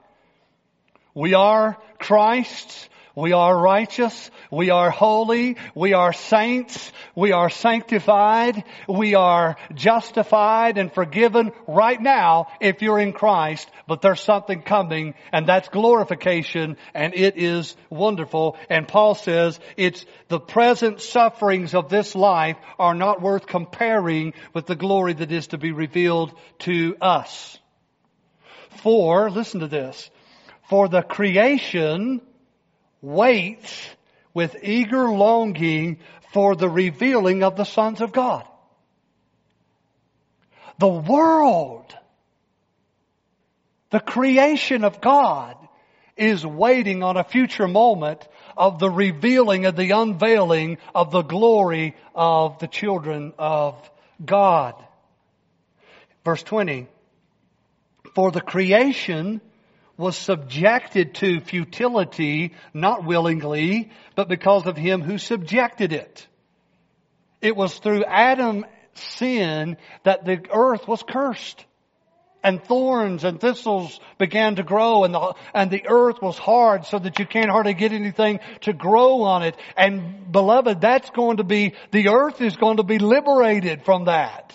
We 1.15 1.35
are 1.35 1.79
Christ's 1.99 2.89
we 3.17 3.33
are 3.33 3.57
righteous. 3.57 4.31
We 4.51 4.71
are 4.71 4.91
holy. 4.91 5.57
We 5.75 5.93
are 5.93 6.13
saints. 6.13 6.91
We 7.15 7.31
are 7.31 7.49
sanctified. 7.49 8.65
We 8.89 9.15
are 9.15 9.57
justified 9.73 10.79
and 10.79 10.93
forgiven 10.93 11.53
right 11.69 12.01
now 12.01 12.49
if 12.61 12.83
you're 12.83 12.99
in 12.99 13.13
Christ. 13.13 13.71
But 13.87 14.03
there's 14.03 14.21
something 14.21 14.63
coming 14.63 15.15
and 15.33 15.47
that's 15.47 15.69
glorification 15.69 16.77
and 16.93 17.15
it 17.15 17.37
is 17.37 17.77
wonderful. 17.89 18.57
And 18.69 18.89
Paul 18.89 19.15
says 19.15 19.61
it's 19.77 20.05
the 20.27 20.41
present 20.41 21.01
sufferings 21.01 21.75
of 21.75 21.89
this 21.89 22.17
life 22.17 22.57
are 22.81 22.95
not 22.95 23.23
worth 23.23 23.47
comparing 23.47 24.35
with 24.55 24.67
the 24.67 24.77
glory 24.77 25.13
that 25.13 25.31
is 25.31 25.49
to 25.49 25.59
be 25.59 25.71
revealed 25.71 26.35
to 26.61 26.97
us. 27.01 27.59
For, 28.83 29.31
listen 29.31 29.61
to 29.61 29.69
this, 29.69 30.11
for 30.69 30.89
the 30.89 31.03
creation 31.03 32.21
waits 33.05 33.89
with 34.33 34.57
eager 34.63 35.11
longing 35.11 35.99
for 36.33 36.57
the 36.57 36.69
revealing 36.69 37.43
of 37.43 37.57
the 37.57 37.65
sons 37.65 38.01
of 38.01 38.13
God. 38.13 38.45
The 40.79 40.89
world, 40.89 41.95
the 43.91 44.01
creation 44.01 44.85
of 44.85 45.01
God 45.01 45.57
is 46.17 46.45
waiting 46.45 47.03
on 47.03 47.17
a 47.17 47.25
future 47.25 47.69
moment 47.69 48.27
of 48.57 48.79
the 48.79 48.91
revealing 48.91 49.67
of 49.67 49.77
the 49.77 49.91
unveiling 49.91 50.79
of 50.95 51.11
the 51.11 51.23
glory 51.23 51.95
of 52.15 52.59
the 52.59 52.69
children 52.69 53.33
of 53.39 53.75
God. 54.25 54.75
Verse 56.25 56.43
20. 56.43 56.89
For 58.15 58.31
the 58.31 58.41
creation 58.41 59.41
was 59.97 60.17
subjected 60.17 61.15
to 61.17 61.41
futility, 61.41 62.55
not 62.73 63.05
willingly, 63.05 63.91
but 64.17 64.29
because 64.29 64.67
of 64.67 64.77
him 64.77 65.03
who 65.03 65.19
subjected 65.19 65.93
it. 65.93 66.27
It 67.41 67.57
was 67.57 67.79
through 67.79 68.05
Adam's 68.05 68.65
sin 68.95 69.77
that 70.03 70.25
the 70.25 70.45
earth 70.53 70.89
was 70.89 71.03
cursed. 71.03 71.65
and 72.45 72.63
thorns 72.63 73.25
and 73.25 73.41
thistles 73.41 73.99
began 74.19 74.57
to 74.57 74.63
grow 74.63 75.05
and 75.05 75.15
the, 75.15 75.35
and 75.55 75.71
the 75.71 75.85
earth 75.89 76.21
was 76.21 76.37
hard 76.37 76.85
so 76.85 76.99
that 76.99 77.19
you 77.19 77.27
can't 77.27 77.51
hardly 77.51 77.73
get 77.73 77.91
anything 77.91 78.39
to 78.61 78.75
grow 78.75 79.23
on 79.23 79.43
it. 79.43 79.57
And 79.77 80.31
beloved, 80.31 80.83
that's 80.83 81.09
going 81.11 81.39
to 81.39 81.45
be, 81.45 81.73
the 81.91 82.11
earth 82.11 82.43
is 82.43 82.57
going 82.57 82.77
to 82.77 82.83
be 82.83 82.99
liberated 82.99 83.85
from 83.85 84.05
that. 84.05 84.53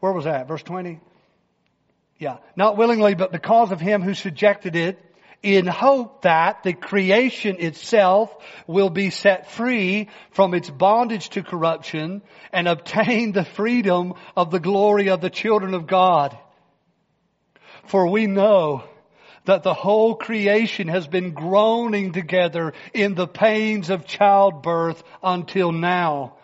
Where 0.00 0.12
was 0.12 0.24
that? 0.24 0.48
Verse 0.48 0.62
20? 0.64 1.00
Yeah. 2.18 2.38
Not 2.56 2.76
willingly, 2.76 3.14
but 3.14 3.32
because 3.32 3.70
of 3.70 3.80
him 3.80 4.02
who 4.02 4.14
subjected 4.14 4.74
it 4.74 4.98
in 5.42 5.66
hope 5.66 6.22
that 6.22 6.64
the 6.64 6.72
creation 6.72 7.56
itself 7.60 8.34
will 8.66 8.90
be 8.90 9.10
set 9.10 9.50
free 9.52 10.08
from 10.32 10.52
its 10.52 10.68
bondage 10.68 11.28
to 11.30 11.44
corruption 11.44 12.22
and 12.52 12.66
obtain 12.66 13.30
the 13.30 13.44
freedom 13.44 14.14
of 14.36 14.50
the 14.50 14.58
glory 14.58 15.10
of 15.10 15.20
the 15.20 15.30
children 15.30 15.74
of 15.74 15.86
God. 15.86 16.36
For 17.84 18.08
we 18.08 18.26
know 18.26 18.82
that 19.44 19.62
the 19.62 19.74
whole 19.74 20.16
creation 20.16 20.88
has 20.88 21.06
been 21.06 21.32
groaning 21.32 22.12
together 22.12 22.74
in 22.92 23.14
the 23.14 23.28
pains 23.28 23.90
of 23.90 24.06
childbirth 24.06 25.02
until 25.22 25.72
now. 25.72 26.34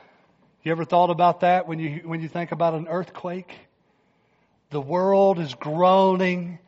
You 0.63 0.73
ever 0.73 0.85
thought 0.85 1.11
about 1.11 1.41
that 1.41 1.67
when 1.67 1.79
you, 1.81 2.01
when 2.05 2.23
you 2.23 2.29
think 2.29 2.53
about 2.53 2.75
an 2.75 2.87
earthquake? 2.89 3.53
The 4.75 4.81
world 4.81 5.39
is 5.39 5.55
groaning 5.55 6.59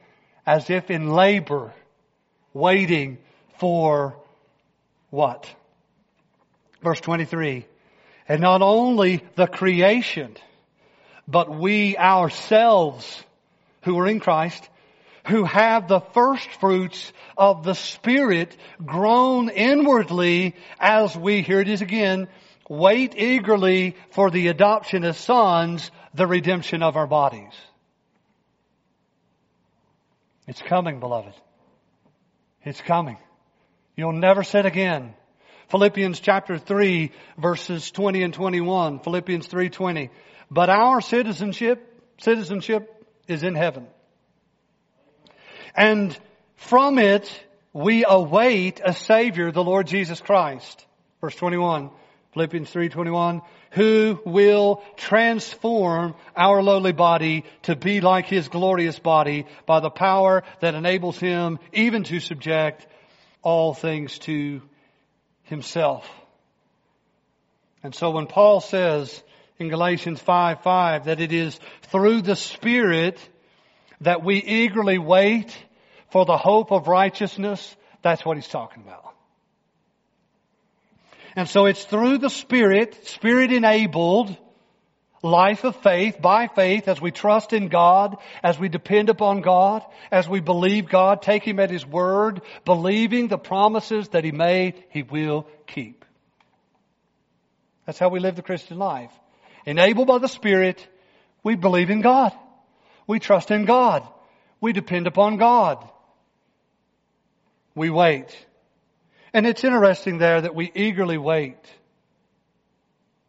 as 0.47 0.71
if 0.71 0.93
in 0.93 1.11
labor 1.11 1.73
waiting 2.55 3.19
for 3.59 4.15
what? 5.11 5.53
Verse 6.85 7.01
23. 7.01 7.67
And 8.29 8.41
not 8.41 8.63
only 8.63 9.25
the 9.35 9.49
creation, 9.49 10.37
but 11.27 11.53
we 11.53 11.97
ourselves 11.97 13.25
who 13.83 13.99
are 13.99 14.07
in 14.07 14.21
Christ, 14.21 14.63
who 15.27 15.43
have 15.43 15.89
the 15.89 15.99
first 16.15 16.49
fruits 16.61 17.13
of 17.37 17.65
the 17.65 17.75
Spirit 17.75 18.57
groan 18.85 19.49
inwardly 19.49 20.55
as 20.79 21.17
we, 21.17 21.43
here 21.43 21.59
it 21.59 21.69
is 21.69 21.83
again, 21.83 22.29
wait 22.69 23.17
eagerly 23.17 23.97
for 24.11 24.31
the 24.31 24.47
adoption 24.47 25.03
as 25.03 25.19
sons, 25.19 25.91
the 26.15 26.29
redemption 26.29 26.85
of 26.85 26.95
our 26.95 27.09
bodies. 27.09 27.53
It's 30.47 30.63
coming, 30.63 31.01
beloved. 31.01 31.35
It's 32.65 32.81
coming. 32.81 33.17
You'll 33.97 34.13
never 34.13 34.45
sin 34.45 34.67
again. 34.67 35.15
Philippians 35.69 36.21
chapter 36.21 36.59
3 36.59 37.11
verses 37.39 37.91
20 37.91 38.23
and 38.23 38.35
21. 38.35 39.01
Philippians 39.01 39.49
3:20. 39.49 40.11
But 40.51 40.71
our 40.71 41.01
citizenship, 41.01 42.03
citizenship 42.19 43.05
is 43.27 43.43
in 43.43 43.55
heaven. 43.57 43.89
And 45.75 46.17
from 46.55 46.99
it 46.99 47.29
we 47.73 48.05
await 48.07 48.81
a 48.85 48.93
savior, 48.93 49.51
the 49.51 49.65
Lord 49.65 49.87
Jesus 49.89 50.21
Christ. 50.21 50.87
Verse 51.21 51.35
21. 51.35 51.91
Philippians 52.37 52.71
3:21, 52.71 53.41
who 53.71 54.21
will 54.27 54.83
transform 54.99 56.15
our 56.37 56.63
lowly 56.63 56.93
body 56.93 57.47
to 57.63 57.75
be 57.75 58.03
like 58.03 58.27
his 58.27 58.49
glorious 58.49 58.99
body 58.99 59.47
by 59.65 59.81
the 59.81 59.89
power 59.89 60.43
that 60.61 60.75
enables 60.75 61.19
him 61.19 61.59
even 61.73 62.05
to 62.05 62.21
subject 62.21 62.87
all 63.41 63.73
things 63.73 64.19
to 64.19 64.61
himself. 65.45 66.07
And 67.83 67.95
so 67.95 68.11
when 68.11 68.27
Paul 68.27 68.61
says 68.61 69.23
in 69.59 69.71
Galatians 69.71 70.21
5, 70.21 70.61
5 70.61 71.07
that 71.07 71.23
it 71.23 71.33
is 71.33 71.59
through 71.85 72.21
the 72.21 72.37
Spirit 72.37 73.19
that 74.03 74.23
we 74.23 74.43
eagerly 74.43 74.99
wait 74.99 75.57
for 76.11 76.27
the 76.27 76.37
hope 76.37 76.71
of 76.71 76.87
righteousness, 76.87 77.75
that's 78.03 78.27
what 78.27 78.37
he's 78.37 78.47
talking 78.47 78.83
about. 78.83 79.16
And 81.37 81.47
so 81.47 81.67
it's 81.67 81.85
through 81.85 82.19
the 82.19 82.31
Spirit, 82.31 83.07
Spirit 83.07 83.53
enabled 83.53 84.35
life 85.23 85.65
of 85.65 85.77
faith, 85.77 86.21
by 86.21 86.49
faith, 86.49 86.89
as 86.89 87.01
we 87.01 87.11
trust 87.11 87.53
in 87.53 87.69
God, 87.69 88.17
as 88.43 88.59
we 88.59 88.69
depend 88.69 89.11
upon 89.11 89.43
God, 89.43 89.85
as 90.11 90.27
we 90.29 90.41
believe 90.41 90.89
God, 90.89 91.21
take 91.21 91.45
Him 91.45 91.61
at 91.61 91.71
His 91.71 91.85
word, 91.85 92.41
believing 92.65 93.29
the 93.29 93.39
promises 93.39 94.09
that 94.09 94.25
He 94.25 94.33
made, 94.33 94.83
He 94.91 95.03
will 95.03 95.47
keep. 95.67 96.05
That's 97.85 97.99
how 97.99 98.09
we 98.09 98.21
live 98.21 98.37
the 98.37 98.43
Christian 98.43 98.79
life. 98.79 99.13
Enabled 99.67 100.09
by 100.09 100.19
the 100.19 100.29
Spirit, 100.29 100.87
we 101.43 101.55
believe 101.55 101.91
in 101.91 102.01
God. 102.01 102.33
We 103.07 103.19
trust 103.19 103.51
in 103.51 103.67
God. 103.67 104.07
We 104.61 104.73
depend 104.73 105.07
upon 105.07 105.37
God. 105.37 105.87
We 107.75 107.91
wait. 107.91 108.46
And 109.37 109.47
it's 109.47 109.65
interesting 109.65 110.17
there 110.17 110.41
that 110.41 110.55
we 110.55 110.73
eagerly 110.75 111.19
wait 111.19 111.59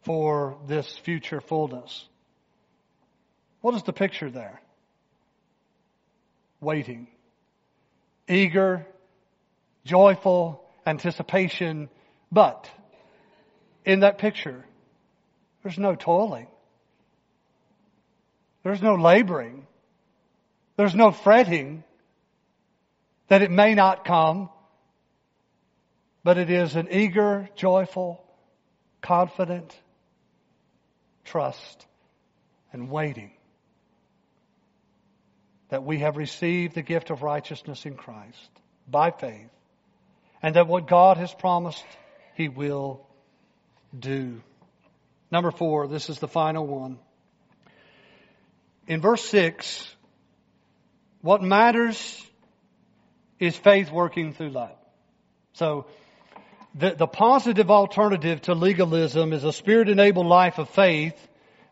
for 0.04 0.56
this 0.66 0.96
future 1.04 1.42
fullness. 1.42 2.08
What 3.60 3.74
is 3.74 3.82
the 3.82 3.92
picture 3.92 4.30
there? 4.30 4.58
Waiting. 6.62 7.08
Eager, 8.26 8.86
joyful 9.84 10.64
anticipation, 10.86 11.90
but 12.32 12.70
in 13.84 14.00
that 14.00 14.16
picture, 14.16 14.64
there's 15.62 15.76
no 15.76 15.94
toiling. 15.94 16.46
There's 18.62 18.80
no 18.80 18.94
laboring. 18.94 19.66
There's 20.76 20.94
no 20.94 21.10
fretting 21.12 21.84
that 23.28 23.42
it 23.42 23.50
may 23.50 23.74
not 23.74 24.06
come 24.06 24.48
but 26.28 26.36
it 26.36 26.50
is 26.50 26.76
an 26.76 26.88
eager, 26.90 27.48
joyful, 27.56 28.22
confident 29.00 29.74
trust 31.24 31.86
and 32.70 32.90
waiting 32.90 33.30
that 35.70 35.82
we 35.82 36.00
have 36.00 36.18
received 36.18 36.74
the 36.74 36.82
gift 36.82 37.08
of 37.08 37.22
righteousness 37.22 37.86
in 37.86 37.94
Christ 37.94 38.50
by 38.86 39.10
faith 39.10 39.48
and 40.42 40.54
that 40.56 40.68
what 40.68 40.86
God 40.86 41.16
has 41.16 41.32
promised 41.32 41.82
He 42.34 42.50
will 42.50 43.06
do. 43.98 44.42
Number 45.30 45.50
four, 45.50 45.88
this 45.88 46.10
is 46.10 46.18
the 46.18 46.28
final 46.28 46.66
one. 46.66 46.98
In 48.86 49.00
verse 49.00 49.24
six, 49.24 49.82
what 51.22 51.42
matters 51.42 52.22
is 53.40 53.56
faith 53.56 53.90
working 53.90 54.34
through 54.34 54.50
love. 54.50 54.76
So, 55.54 55.86
the, 56.78 56.94
the 56.94 57.06
positive 57.08 57.70
alternative 57.70 58.42
to 58.42 58.54
legalism 58.54 59.32
is 59.32 59.42
a 59.42 59.52
spirit 59.52 59.88
enabled 59.88 60.26
life 60.26 60.58
of 60.58 60.68
faith 60.70 61.16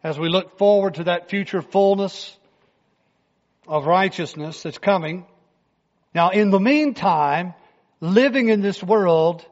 as 0.03 0.19
we 0.19 0.29
look 0.29 0.59
forward 0.59 0.95
to 0.95 1.05
that 1.05 1.31
future 1.31 1.63
fullness 1.63 2.37
of 3.69 3.87
righteousness 3.87 4.63
that's 4.63 4.79
coming. 4.79 5.25
Now, 6.13 6.31
in 6.31 6.51
the 6.51 6.59
meantime, 6.59 7.55
living 8.01 8.49
in 8.49 8.63
this 8.63 8.83
world, 8.83 9.45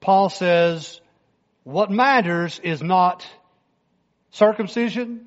Paul 0.00 0.28
says, 0.28 1.00
what 1.64 1.90
matters 1.90 2.60
is 2.62 2.80
not 2.80 3.26
circumcision 4.30 5.26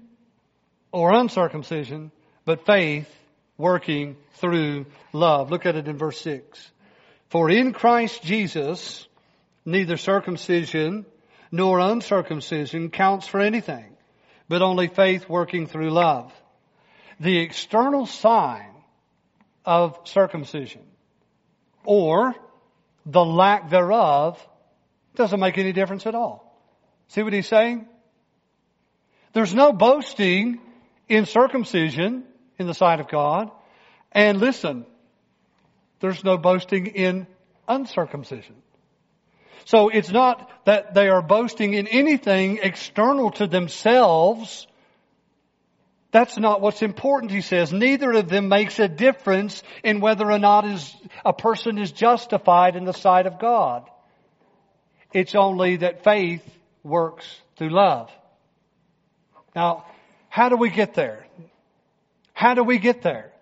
or 0.93 1.11
uncircumcision, 1.13 2.11
but 2.45 2.65
faith 2.65 3.09
working 3.57 4.15
through 4.35 4.85
love. 5.11 5.51
Look 5.51 5.65
at 5.65 5.75
it 5.75 5.87
in 5.87 5.97
verse 5.97 6.21
6. 6.21 6.71
For 7.29 7.49
in 7.49 7.73
Christ 7.73 8.23
Jesus, 8.23 9.07
neither 9.65 9.97
circumcision 9.97 11.05
nor 11.51 11.79
uncircumcision 11.79 12.89
counts 12.89 13.27
for 13.27 13.39
anything, 13.39 13.95
but 14.47 14.61
only 14.61 14.87
faith 14.87 15.27
working 15.27 15.67
through 15.67 15.91
love. 15.91 16.33
The 17.19 17.39
external 17.39 18.05
sign 18.05 18.71
of 19.65 19.99
circumcision 20.05 20.81
or 21.83 22.35
the 23.05 23.23
lack 23.23 23.69
thereof 23.69 24.39
doesn't 25.15 25.39
make 25.39 25.57
any 25.57 25.73
difference 25.73 26.05
at 26.05 26.15
all. 26.15 26.47
See 27.09 27.23
what 27.23 27.33
he's 27.33 27.47
saying? 27.47 27.85
There's 29.33 29.53
no 29.53 29.71
boasting 29.71 30.59
in 31.07 31.25
circumcision 31.25 32.23
in 32.57 32.67
the 32.67 32.73
sight 32.73 32.99
of 32.99 33.09
God. 33.09 33.51
And 34.11 34.39
listen, 34.39 34.85
there's 35.99 36.23
no 36.23 36.37
boasting 36.37 36.87
in 36.87 37.27
uncircumcision. 37.67 38.55
So 39.65 39.89
it's 39.89 40.11
not 40.11 40.49
that 40.65 40.93
they 40.93 41.09
are 41.09 41.21
boasting 41.21 41.73
in 41.73 41.87
anything 41.87 42.59
external 42.61 43.31
to 43.31 43.47
themselves. 43.47 44.67
That's 46.11 46.37
not 46.37 46.61
what's 46.61 46.81
important, 46.81 47.31
he 47.31 47.41
says. 47.41 47.71
Neither 47.71 48.11
of 48.11 48.29
them 48.29 48.49
makes 48.49 48.79
a 48.79 48.87
difference 48.87 49.63
in 49.83 50.01
whether 50.01 50.29
or 50.29 50.39
not 50.39 50.65
is, 50.65 50.95
a 51.25 51.33
person 51.33 51.77
is 51.77 51.91
justified 51.91 52.75
in 52.75 52.85
the 52.85 52.93
sight 52.93 53.27
of 53.27 53.39
God. 53.39 53.89
It's 55.13 55.35
only 55.35 55.77
that 55.77 56.03
faith 56.03 56.43
works 56.83 57.25
through 57.57 57.69
love. 57.69 58.09
Now, 59.55 59.85
How 60.31 60.47
do 60.47 60.55
we 60.55 60.69
get 60.69 60.93
there? 60.93 61.27
How 62.31 62.53
do 62.53 62.63
we 62.63 62.79
get 62.79 63.01
there? 63.01 63.33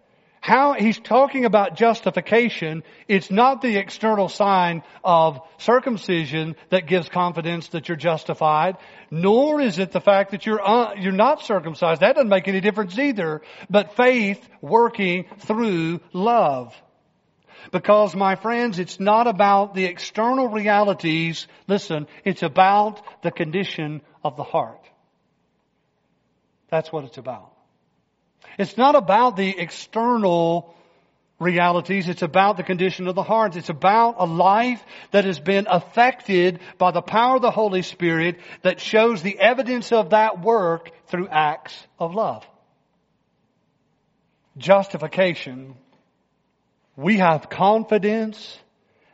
How 0.41 0.73
he's 0.73 0.97
talking 0.97 1.43
about 1.43 1.75
justification, 1.75 2.83
it's 3.09 3.29
not 3.29 3.61
the 3.61 3.75
external 3.75 4.29
sign 4.29 4.83
of 5.03 5.41
circumcision 5.57 6.55
that 6.69 6.87
gives 6.87 7.09
confidence 7.09 7.67
that 7.69 7.89
you're 7.89 7.97
justified, 7.97 8.77
nor 9.11 9.59
is 9.59 9.79
it 9.79 9.91
the 9.91 9.99
fact 9.99 10.31
that 10.31 10.45
you're 10.45 10.65
uh, 10.65 10.93
you're 10.95 11.11
not 11.11 11.41
circumcised. 11.41 12.01
That 12.01 12.15
doesn't 12.15 12.29
make 12.29 12.47
any 12.47 12.61
difference 12.61 12.97
either. 12.97 13.41
But 13.69 13.97
faith 13.97 14.47
working 14.61 15.25
through 15.39 15.99
love. 16.13 16.73
Because 17.73 18.15
my 18.15 18.35
friends, 18.35 18.79
it's 18.79 18.99
not 18.99 19.27
about 19.27 19.75
the 19.75 19.85
external 19.85 20.47
realities. 20.47 21.47
Listen, 21.67 22.07
it's 22.23 22.43
about 22.43 23.01
the 23.21 23.31
condition 23.31 24.01
of 24.23 24.37
the 24.37 24.43
heart. 24.43 24.85
That's 26.69 26.91
what 26.91 27.03
it's 27.03 27.17
about. 27.17 27.51
It's 28.59 28.75
not 28.75 28.95
about 28.95 29.37
the 29.37 29.57
external 29.57 30.75
realities. 31.39 32.09
It's 32.09 32.23
about 32.23 32.57
the 32.57 32.63
condition 32.63 33.07
of 33.07 33.15
the 33.15 33.23
heart. 33.23 33.55
It's 33.55 33.69
about 33.69 34.15
a 34.19 34.25
life 34.25 34.83
that 35.11 35.23
has 35.23 35.39
been 35.39 35.65
affected 35.69 36.59
by 36.77 36.91
the 36.91 37.01
power 37.01 37.37
of 37.37 37.41
the 37.41 37.51
Holy 37.51 37.83
Spirit 37.83 38.37
that 38.63 38.81
shows 38.81 39.21
the 39.21 39.39
evidence 39.39 39.93
of 39.93 40.09
that 40.09 40.41
work 40.41 40.91
through 41.07 41.29
acts 41.29 41.73
of 41.97 42.13
love. 42.13 42.45
Justification. 44.57 45.75
We 46.97 47.19
have 47.19 47.49
confidence 47.49 48.59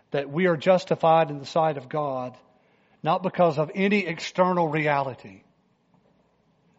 that 0.10 0.32
we 0.32 0.48
are 0.48 0.58
justified 0.58 1.30
in 1.30 1.38
the 1.38 1.46
sight 1.46 1.78
of 1.78 1.88
God, 1.88 2.36
not 3.04 3.22
because 3.22 3.60
of 3.60 3.70
any 3.76 4.08
external 4.08 4.68
reality, 4.68 5.43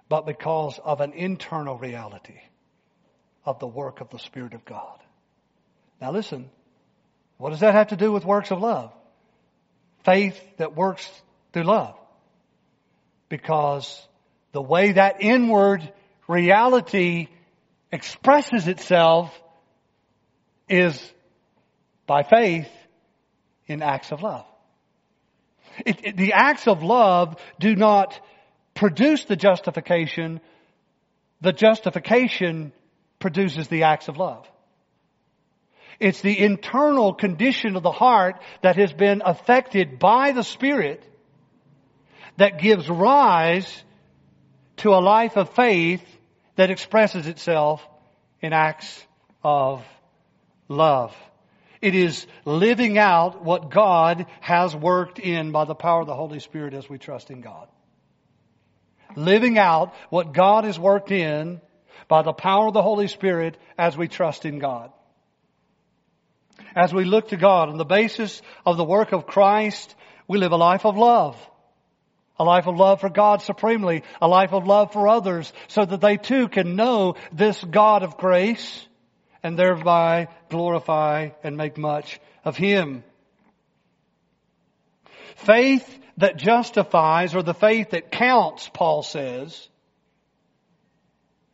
but 0.09 0.27
because 0.27 0.81
of 0.83 1.01
an 1.01 1.13
internal 1.13 1.79
reality 1.79 2.41
of 3.47 3.61
the 3.61 3.67
work 3.67 4.01
of 4.01 4.11
the 4.11 4.19
Spirit 4.19 4.53
of 4.53 4.65
God. 4.65 4.99
Now 6.01 6.13
listen, 6.13 6.51
what 7.39 7.51
does 7.51 7.61
that 7.61 7.75
have 7.75 7.89
to 7.89 7.97
do 7.97 8.13
with 8.13 8.25
works 8.25 8.51
of 8.51 8.61
love? 8.61 8.93
Faith 10.05 10.39
that 10.59 10.75
works 10.75 11.09
through 11.53 11.65
love. 11.65 11.95
Because 13.29 14.07
the 14.53 14.63
way 14.63 14.93
that 14.93 15.23
inward 15.23 15.93
reality 16.29 17.29
expresses 17.93 18.67
itself 18.69 19.33
is 20.69 21.01
by 22.07 22.23
faith 22.23 22.69
in 23.67 23.83
acts 23.83 24.13
of 24.13 24.23
love. 24.23 24.47
It, 25.85 26.05
it, 26.05 26.17
the 26.17 26.33
acts 26.33 26.67
of 26.67 26.83
love 26.83 27.37
do 27.61 27.77
not 27.77 28.19
produce 28.75 29.25
the 29.25 29.37
justification. 29.37 30.41
The 31.41 31.53
justification 31.53 32.73
produces 33.19 33.69
the 33.69 33.85
acts 33.85 34.09
of 34.09 34.17
love. 34.17 34.47
It's 35.99 36.21
the 36.21 36.39
internal 36.39 37.15
condition 37.15 37.77
of 37.77 37.83
the 37.83 37.93
heart 37.93 38.41
that 38.63 38.77
has 38.77 38.93
been 38.93 39.23
affected 39.25 39.99
by 39.99 40.33
the 40.33 40.43
Spirit 40.43 41.03
that 42.37 42.61
gives 42.61 42.89
rise 42.89 43.85
to 44.79 44.91
a 44.91 45.01
life 45.01 45.37
of 45.37 45.51
faith 45.51 46.05
that 46.57 46.71
expresses 46.71 47.27
itself 47.27 47.87
in 48.43 48.53
acts 48.53 49.07
of 49.43 49.83
love. 50.69 51.17
It 51.81 51.95
is 51.95 52.27
living 52.45 52.99
out 52.99 53.45
what 53.45 53.71
God 53.71 54.27
has 54.41 54.75
worked 54.75 55.19
in 55.19 55.53
by 55.53 55.65
the 55.65 55.75
power 55.75 56.01
of 56.01 56.07
the 56.07 56.15
Holy 56.15 56.41
Spirit 56.41 56.75
as 56.75 56.89
we 56.89 56.99
trust 56.99 57.31
in 57.31 57.41
God. 57.41 57.69
Living 59.15 59.57
out 59.57 59.95
what 60.11 60.33
God 60.33 60.65
has 60.65 60.79
worked 60.79 61.11
in 61.11 61.61
by 62.09 62.23
the 62.23 62.33
power 62.33 62.69
of 62.69 62.75
the 62.75 62.83
Holy 62.83 63.09
Spirit 63.09 63.57
as 63.77 63.97
we 63.97 64.09
trust 64.09 64.45
in 64.45 64.59
God. 64.59 64.91
As 66.75 66.93
we 66.93 67.05
look 67.05 67.29
to 67.29 67.37
God 67.37 67.69
on 67.69 67.79
the 67.79 67.85
basis 67.85 68.43
of 68.65 68.77
the 68.77 68.85
work 68.85 69.13
of 69.13 69.27
Christ, 69.27 69.95
we 70.29 70.39
live 70.39 70.53
a 70.53 70.57
life 70.57 70.85
of 70.85 70.97
love. 70.97 71.37
A 72.39 72.45
life 72.45 72.67
of 72.67 72.77
love 72.77 73.01
for 73.01 73.09
God 73.09 73.41
supremely, 73.41 74.03
a 74.21 74.29
life 74.29 74.53
of 74.53 74.67
love 74.67 74.93
for 74.93 75.09
others, 75.09 75.51
so 75.69 75.85
that 75.85 76.03
they 76.03 76.19
too 76.19 76.49
can 76.49 76.77
know 76.77 77.15
this 77.33 77.63
God 77.65 78.03
of 78.03 78.19
grace 78.19 78.87
and 79.43 79.59
thereby 79.59 80.29
glorify 80.51 81.31
and 81.43 81.57
make 81.57 81.79
much 81.79 82.21
of 82.45 82.57
Him. 82.57 83.05
Faith 85.37 85.99
that 86.19 86.37
justifies, 86.37 87.35
or 87.35 87.43
the 87.43 87.55
faith 87.55 87.91
that 87.91 88.11
counts, 88.11 88.69
Paul 88.73 89.03
says, 89.03 89.69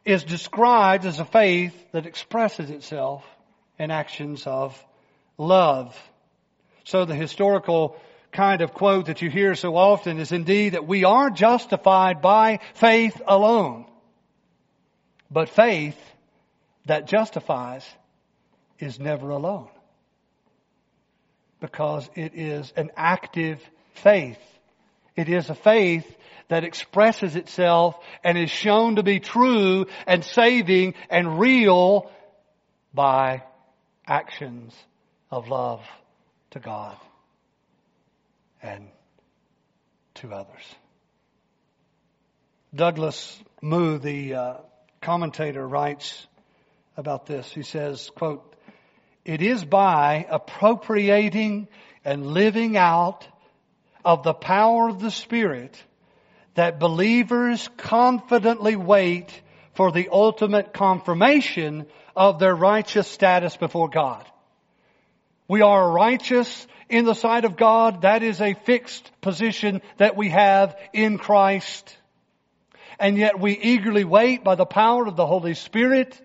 is 0.04 0.24
described 0.24 1.06
as 1.06 1.20
a 1.20 1.24
faith 1.24 1.74
that 1.92 2.06
expresses 2.06 2.70
itself 2.70 3.24
in 3.78 3.90
actions 3.90 4.46
of 4.46 4.82
love. 5.38 5.96
So 6.84 7.04
the 7.04 7.14
historical 7.14 7.96
kind 8.32 8.62
of 8.62 8.72
quote 8.72 9.06
that 9.06 9.22
you 9.22 9.30
hear 9.30 9.54
so 9.54 9.76
often 9.76 10.18
is 10.18 10.32
indeed 10.32 10.70
that 10.70 10.86
we 10.86 11.04
are 11.04 11.30
justified 11.30 12.20
by 12.22 12.60
faith 12.74 13.20
alone. 13.26 13.86
But 15.30 15.48
faith 15.48 15.98
that 16.86 17.06
justifies 17.06 17.86
is 18.78 18.98
never 18.98 19.30
alone. 19.30 19.68
Because 21.60 22.10
it 22.16 22.32
is 22.34 22.72
an 22.76 22.90
active 22.96 23.60
faith. 23.94 24.40
It 25.14 25.28
is 25.28 25.48
a 25.48 25.54
faith 25.54 26.06
that 26.48 26.64
expresses 26.64 27.36
itself 27.36 27.96
and 28.24 28.36
is 28.36 28.50
shown 28.50 28.96
to 28.96 29.02
be 29.02 29.20
true 29.20 29.86
and 30.06 30.24
saving 30.24 30.94
and 31.10 31.38
real 31.38 32.10
by 32.94 33.42
actions 34.06 34.74
of 35.30 35.48
love 35.48 35.80
to 36.50 36.60
God 36.60 36.96
and 38.62 38.88
to 40.14 40.32
others. 40.32 40.62
Douglas 42.74 43.38
Moo, 43.60 43.98
the 43.98 44.34
uh, 44.34 44.54
commentator, 45.00 45.66
writes 45.66 46.26
about 46.96 47.26
this. 47.26 47.50
He 47.52 47.62
says, 47.62 48.10
quote, 48.14 48.54
it 49.24 49.40
is 49.40 49.64
by 49.64 50.26
appropriating 50.28 51.68
and 52.04 52.26
living 52.26 52.76
out 52.76 53.26
of 54.04 54.22
the 54.22 54.34
power 54.34 54.88
of 54.88 55.00
the 55.00 55.10
Spirit 55.10 55.80
that 56.54 56.78
believers 56.78 57.68
confidently 57.76 58.76
wait 58.76 59.40
for 59.74 59.90
the 59.90 60.08
ultimate 60.10 60.72
confirmation 60.72 61.86
of 62.14 62.38
their 62.38 62.54
righteous 62.54 63.08
status 63.08 63.56
before 63.56 63.88
God. 63.88 64.24
We 65.48 65.62
are 65.62 65.90
righteous 65.90 66.66
in 66.88 67.04
the 67.04 67.14
sight 67.14 67.44
of 67.44 67.56
God. 67.56 68.02
That 68.02 68.22
is 68.22 68.40
a 68.40 68.54
fixed 68.54 69.10
position 69.20 69.80
that 69.96 70.16
we 70.16 70.28
have 70.28 70.76
in 70.92 71.18
Christ. 71.18 71.96
And 72.98 73.16
yet 73.16 73.40
we 73.40 73.52
eagerly 73.58 74.04
wait 74.04 74.44
by 74.44 74.54
the 74.54 74.66
power 74.66 75.06
of 75.06 75.16
the 75.16 75.26
Holy 75.26 75.54
Spirit 75.54 76.20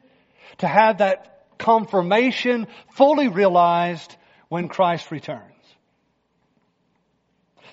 to 0.59 0.67
have 0.67 0.99
that 0.99 1.45
confirmation 1.57 2.67
fully 2.91 3.29
realized 3.29 4.15
when 4.49 4.67
Christ 4.67 5.09
returns. 5.11 5.41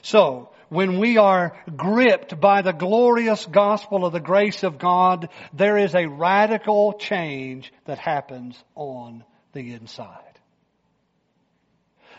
So, 0.02 0.50
when 0.68 0.98
we 0.98 1.18
are 1.18 1.56
gripped 1.76 2.40
by 2.40 2.62
the 2.62 2.72
glorious 2.72 3.44
gospel 3.46 4.04
of 4.04 4.12
the 4.12 4.20
grace 4.20 4.62
of 4.62 4.78
God, 4.78 5.28
there 5.52 5.78
is 5.78 5.94
a 5.94 6.06
radical 6.06 6.94
change 6.94 7.72
that 7.84 7.98
happens 7.98 8.62
on 8.74 9.24
the 9.52 9.72
inside. 9.72 10.33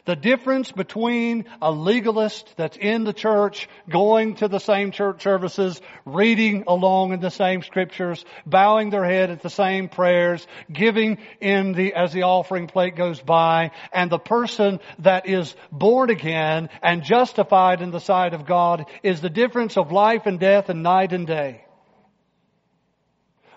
The 0.05 0.15
difference 0.15 0.71
between 0.71 1.45
a 1.63 1.71
legalist 1.71 2.53
that's 2.57 2.77
in 2.77 3.05
the 3.05 3.13
church, 3.13 3.67
going 3.89 4.35
to 4.35 4.47
the 4.47 4.59
same 4.59 4.91
church 4.91 5.23
services, 5.23 5.81
reading 6.05 6.65
along 6.67 7.13
in 7.13 7.21
the 7.21 7.31
same 7.31 7.63
scriptures, 7.63 8.23
bowing 8.45 8.91
their 8.91 9.03
head 9.03 9.31
at 9.31 9.41
the 9.41 9.49
same 9.49 9.89
prayers, 9.89 10.45
giving 10.71 11.17
in 11.41 11.73
the, 11.73 11.95
as 11.95 12.13
the 12.13 12.21
offering 12.21 12.67
plate 12.67 12.95
goes 12.95 13.19
by, 13.19 13.71
and 13.91 14.11
the 14.11 14.19
person 14.19 14.79
that 14.99 15.27
is 15.27 15.55
born 15.71 16.11
again 16.11 16.69
and 16.83 17.03
justified 17.03 17.81
in 17.81 17.89
the 17.89 17.99
sight 17.99 18.35
of 18.35 18.45
God 18.45 18.85
is 19.01 19.21
the 19.21 19.29
difference 19.31 19.75
of 19.75 19.91
life 19.91 20.27
and 20.27 20.39
death 20.39 20.69
and 20.69 20.83
night 20.83 21.13
and 21.13 21.25
day. 21.25 21.64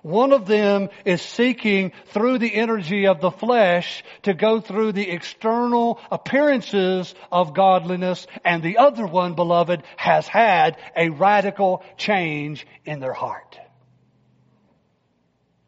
One 0.09 0.33
of 0.33 0.47
them 0.47 0.89
is 1.05 1.21
seeking 1.21 1.93
through 2.07 2.39
the 2.39 2.55
energy 2.55 3.07
of 3.07 3.21
the 3.21 3.31
flesh 3.31 4.03
to 4.23 4.33
go 4.33 4.59
through 4.59 4.93
the 4.93 5.11
external 5.11 6.01
appearances 6.11 7.15
of 7.31 7.53
godliness 7.53 8.27
and 8.43 8.63
the 8.63 8.79
other 8.79 9.07
one, 9.07 9.35
beloved, 9.35 9.83
has 9.99 10.27
had 10.27 10.79
a 10.97 11.11
radical 11.11 11.85
change 11.99 12.67
in 12.87 13.01
their 13.01 13.13
heart. 13.13 13.59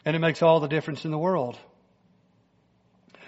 And 0.06 0.16
it 0.16 0.20
makes 0.20 0.40
all 0.40 0.60
the 0.60 0.68
difference 0.68 1.04
in 1.04 1.10
the 1.10 1.18
world. 1.18 1.58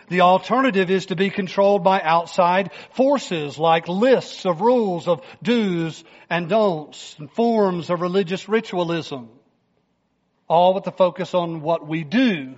The 0.08 0.22
alternative 0.22 0.90
is 0.90 1.06
to 1.06 1.14
be 1.14 1.28
controlled 1.28 1.84
by 1.84 2.00
outside 2.00 2.70
forces 2.94 3.58
like 3.58 3.86
lists 3.86 4.46
of 4.46 4.62
rules 4.62 5.06
of 5.08 5.20
do's 5.42 6.04
and 6.30 6.48
don'ts 6.48 7.16
and 7.18 7.30
forms 7.30 7.90
of 7.90 8.00
religious 8.00 8.48
ritualism 8.48 9.28
all 10.52 10.74
with 10.74 10.84
the 10.84 10.92
focus 10.92 11.32
on 11.32 11.62
what 11.62 11.88
we 11.88 12.04
do. 12.04 12.56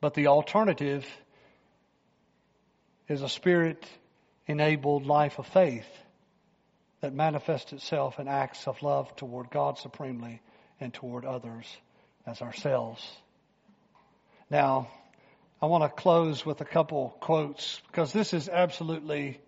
But 0.00 0.14
the 0.14 0.26
alternative 0.26 1.06
is 3.06 3.22
a 3.22 3.28
spirit 3.28 3.88
enabled 4.48 5.06
life 5.06 5.38
of 5.38 5.46
faith 5.46 5.86
that 7.02 7.14
manifests 7.14 7.72
itself 7.72 8.18
in 8.18 8.26
acts 8.26 8.66
of 8.66 8.82
love 8.82 9.14
toward 9.14 9.48
God 9.48 9.78
supremely 9.78 10.42
and 10.80 10.92
toward 10.92 11.24
others 11.24 11.66
as 12.26 12.42
ourselves. 12.42 13.08
Now, 14.50 14.90
I 15.62 15.66
want 15.66 15.84
to 15.84 16.02
close 16.02 16.44
with 16.44 16.60
a 16.62 16.64
couple 16.64 17.16
quotes 17.20 17.80
because 17.86 18.12
this 18.12 18.34
is 18.34 18.48
absolutely, 18.48 19.40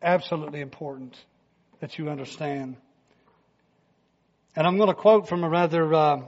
absolutely 0.00 0.62
important 0.62 1.22
that 1.80 1.98
you 1.98 2.08
understand. 2.08 2.78
And 4.54 4.66
I'm 4.66 4.76
going 4.76 4.88
to 4.88 4.94
quote 4.94 5.28
from 5.28 5.44
a 5.44 5.48
rather 5.48 5.94
uh, 5.94 6.22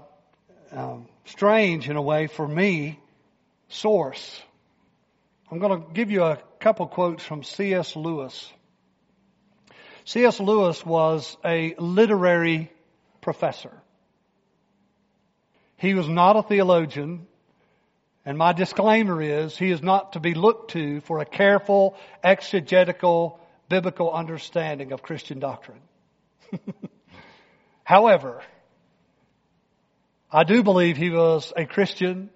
uh, 0.72 0.96
strange, 1.26 1.90
in 1.90 1.96
a 1.96 2.02
way, 2.02 2.26
for 2.26 2.48
me, 2.48 2.98
source. 3.68 4.40
I'm 5.50 5.58
going 5.58 5.82
to 5.82 5.92
give 5.92 6.10
you 6.10 6.22
a 6.22 6.38
couple 6.58 6.86
quotes 6.86 7.22
from 7.22 7.42
C.S. 7.42 7.96
Lewis. 7.96 8.50
C.S. 10.06 10.40
Lewis 10.40 10.84
was 10.86 11.36
a 11.44 11.74
literary 11.78 12.72
professor. 13.20 13.72
He 15.76 15.92
was 15.92 16.08
not 16.08 16.36
a 16.36 16.42
theologian, 16.42 17.26
and 18.24 18.38
my 18.38 18.54
disclaimer 18.54 19.20
is 19.20 19.56
he 19.58 19.70
is 19.70 19.82
not 19.82 20.14
to 20.14 20.20
be 20.20 20.32
looked 20.32 20.70
to 20.70 21.00
for 21.02 21.18
a 21.18 21.26
careful 21.26 21.96
exegetical 22.22 23.38
biblical 23.68 24.10
understanding 24.10 24.92
of 24.92 25.02
Christian 25.02 25.40
doctrine. 25.40 25.80
However, 27.84 28.42
I 30.32 30.44
do 30.44 30.62
believe 30.62 30.96
he 30.96 31.10
was 31.10 31.52
a 31.56 31.66
Christian 31.66 32.30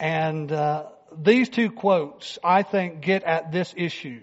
and 0.00 0.50
uh, 0.50 0.86
these 1.16 1.48
two 1.48 1.70
quotes, 1.70 2.38
I 2.42 2.62
think, 2.62 3.00
get 3.02 3.22
at 3.24 3.52
this 3.52 3.72
issue 3.76 4.20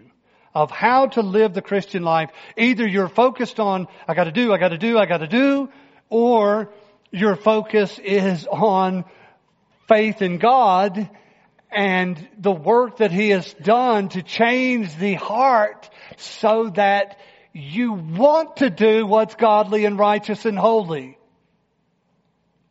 of 0.54 0.70
how 0.70 1.08
to 1.08 1.22
live 1.22 1.54
the 1.54 1.62
Christian 1.62 2.04
life. 2.04 2.30
Either 2.58 2.88
you're 2.88 3.08
focused 3.08 3.60
on, 3.60 3.88
I 4.08 4.14
gotta 4.14 4.32
do, 4.32 4.54
I 4.54 4.58
gotta 4.58 4.78
do, 4.78 4.98
I 4.98 5.06
gotta 5.06 5.28
do, 5.28 5.70
or 6.10 6.70
your 7.12 7.36
focus 7.36 7.98
is 8.00 8.46
on 8.48 9.06
faith 9.88 10.22
in 10.22 10.38
God 10.38 11.10
and 11.72 12.28
the 12.38 12.52
work 12.52 12.98
that 12.98 13.12
He 13.12 13.30
has 13.30 13.52
done 13.56 14.10
to 14.10 14.22
change 14.22 14.96
the 14.98 15.16
heart 15.16 15.90
so 16.18 16.70
that 16.76 17.18
you 17.54 17.94
want 17.94 18.58
to 18.58 18.70
do 18.70 19.06
what's 19.06 19.36
godly 19.36 19.86
and 19.86 19.98
righteous 19.98 20.46
and 20.46 20.58
holy. 20.58 21.18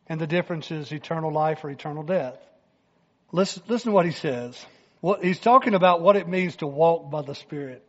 And 0.07 0.19
the 0.19 0.27
difference 0.27 0.69
is 0.71 0.91
eternal 0.91 1.31
life 1.31 1.63
or 1.63 1.69
eternal 1.69 2.03
death. 2.03 2.37
Listen, 3.31 3.63
listen 3.67 3.91
to 3.91 3.95
what 3.95 4.05
he 4.05 4.11
says. 4.11 4.63
What, 4.99 5.23
he's 5.23 5.39
talking 5.39 5.73
about 5.73 6.01
what 6.01 6.17
it 6.17 6.27
means 6.27 6.57
to 6.57 6.67
walk 6.67 7.09
by 7.09 7.21
the 7.21 7.33
Spirit. 7.33 7.87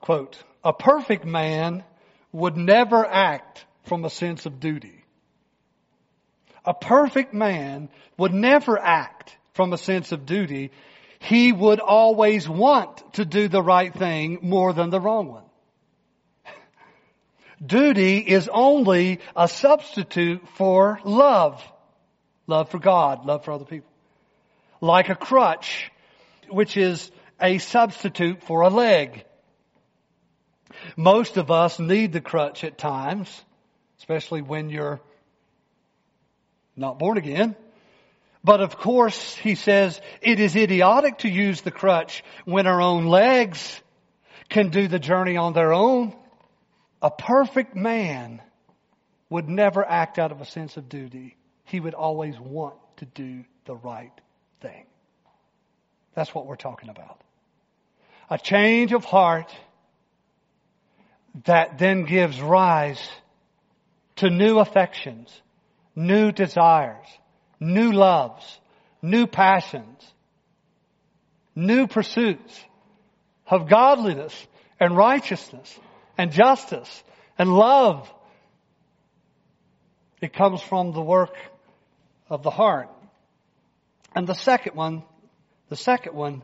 Quote, 0.00 0.38
a 0.62 0.72
perfect 0.72 1.24
man 1.24 1.82
would 2.30 2.56
never 2.56 3.04
act 3.04 3.64
from 3.84 4.04
a 4.04 4.10
sense 4.10 4.44
of 4.44 4.60
duty. 4.60 5.04
A 6.64 6.74
perfect 6.74 7.32
man 7.32 7.88
would 8.18 8.34
never 8.34 8.78
act 8.78 9.36
from 9.54 9.72
a 9.72 9.78
sense 9.78 10.12
of 10.12 10.26
duty. 10.26 10.72
He 11.18 11.52
would 11.52 11.80
always 11.80 12.46
want 12.48 13.14
to 13.14 13.24
do 13.24 13.48
the 13.48 13.62
right 13.62 13.94
thing 13.94 14.40
more 14.42 14.74
than 14.74 14.90
the 14.90 15.00
wrong 15.00 15.28
one. 15.28 15.45
Duty 17.64 18.18
is 18.18 18.48
only 18.52 19.20
a 19.34 19.48
substitute 19.48 20.46
for 20.56 21.00
love. 21.04 21.62
Love 22.46 22.70
for 22.70 22.78
God, 22.78 23.26
love 23.26 23.44
for 23.44 23.52
other 23.52 23.64
people 23.64 23.90
like 24.80 25.08
a 25.08 25.14
crutch, 25.14 25.90
which 26.48 26.76
is 26.76 27.10
a 27.40 27.58
substitute 27.58 28.42
for 28.42 28.62
a 28.62 28.68
leg. 28.68 29.24
Most 30.96 31.36
of 31.36 31.50
us 31.50 31.78
need 31.78 32.12
the 32.12 32.20
crutch 32.20 32.64
at 32.64 32.78
times, 32.78 33.28
especially 33.98 34.42
when 34.42 34.70
you're 34.70 35.00
not 36.76 36.98
born 36.98 37.16
again. 37.18 37.56
But 38.44 38.60
of 38.60 38.76
course, 38.76 39.34
he 39.36 39.54
says, 39.54 40.00
it 40.20 40.38
is 40.38 40.54
idiotic 40.54 41.18
to 41.18 41.28
use 41.28 41.62
the 41.62 41.70
crutch 41.70 42.22
when 42.44 42.66
our 42.66 42.80
own 42.80 43.06
legs 43.06 43.80
can 44.48 44.68
do 44.68 44.86
the 44.86 45.00
journey 45.00 45.36
on 45.36 45.52
their 45.52 45.72
own. 45.72 46.14
A 47.02 47.10
perfect 47.10 47.76
man 47.76 48.40
would 49.28 49.48
never 49.48 49.84
act 49.84 50.18
out 50.18 50.32
of 50.32 50.40
a 50.40 50.46
sense 50.46 50.76
of 50.76 50.88
duty. 50.88 51.36
He 51.64 51.80
would 51.80 51.94
always 51.94 52.38
want 52.38 52.76
to 52.98 53.04
do 53.04 53.44
the 53.64 53.74
right 53.74 54.12
thing. 54.60 54.86
That's 56.14 56.34
what 56.34 56.46
we're 56.46 56.56
talking 56.56 56.88
about. 56.88 57.20
A 58.30 58.38
change 58.38 58.92
of 58.92 59.04
heart 59.04 59.54
that 61.44 61.78
then 61.78 62.04
gives 62.04 62.40
rise 62.40 63.00
to 64.16 64.30
new 64.30 64.58
affections, 64.58 65.30
new 65.94 66.32
desires, 66.32 67.06
new 67.60 67.92
loves, 67.92 68.58
new 69.02 69.26
passions, 69.26 70.02
new 71.54 71.86
pursuits 71.86 72.58
of 73.46 73.68
godliness 73.68 74.46
and 74.80 74.96
righteousness 74.96 75.78
and 76.18 76.32
justice 76.32 77.04
and 77.38 77.54
love. 77.54 78.12
It 80.20 80.32
comes 80.32 80.62
from 80.62 80.92
the 80.92 81.02
work 81.02 81.34
of 82.28 82.42
the 82.42 82.50
heart. 82.50 82.88
And 84.14 84.26
the 84.26 84.34
second 84.34 84.74
one, 84.74 85.02
the 85.68 85.76
second 85.76 86.14
one, 86.14 86.42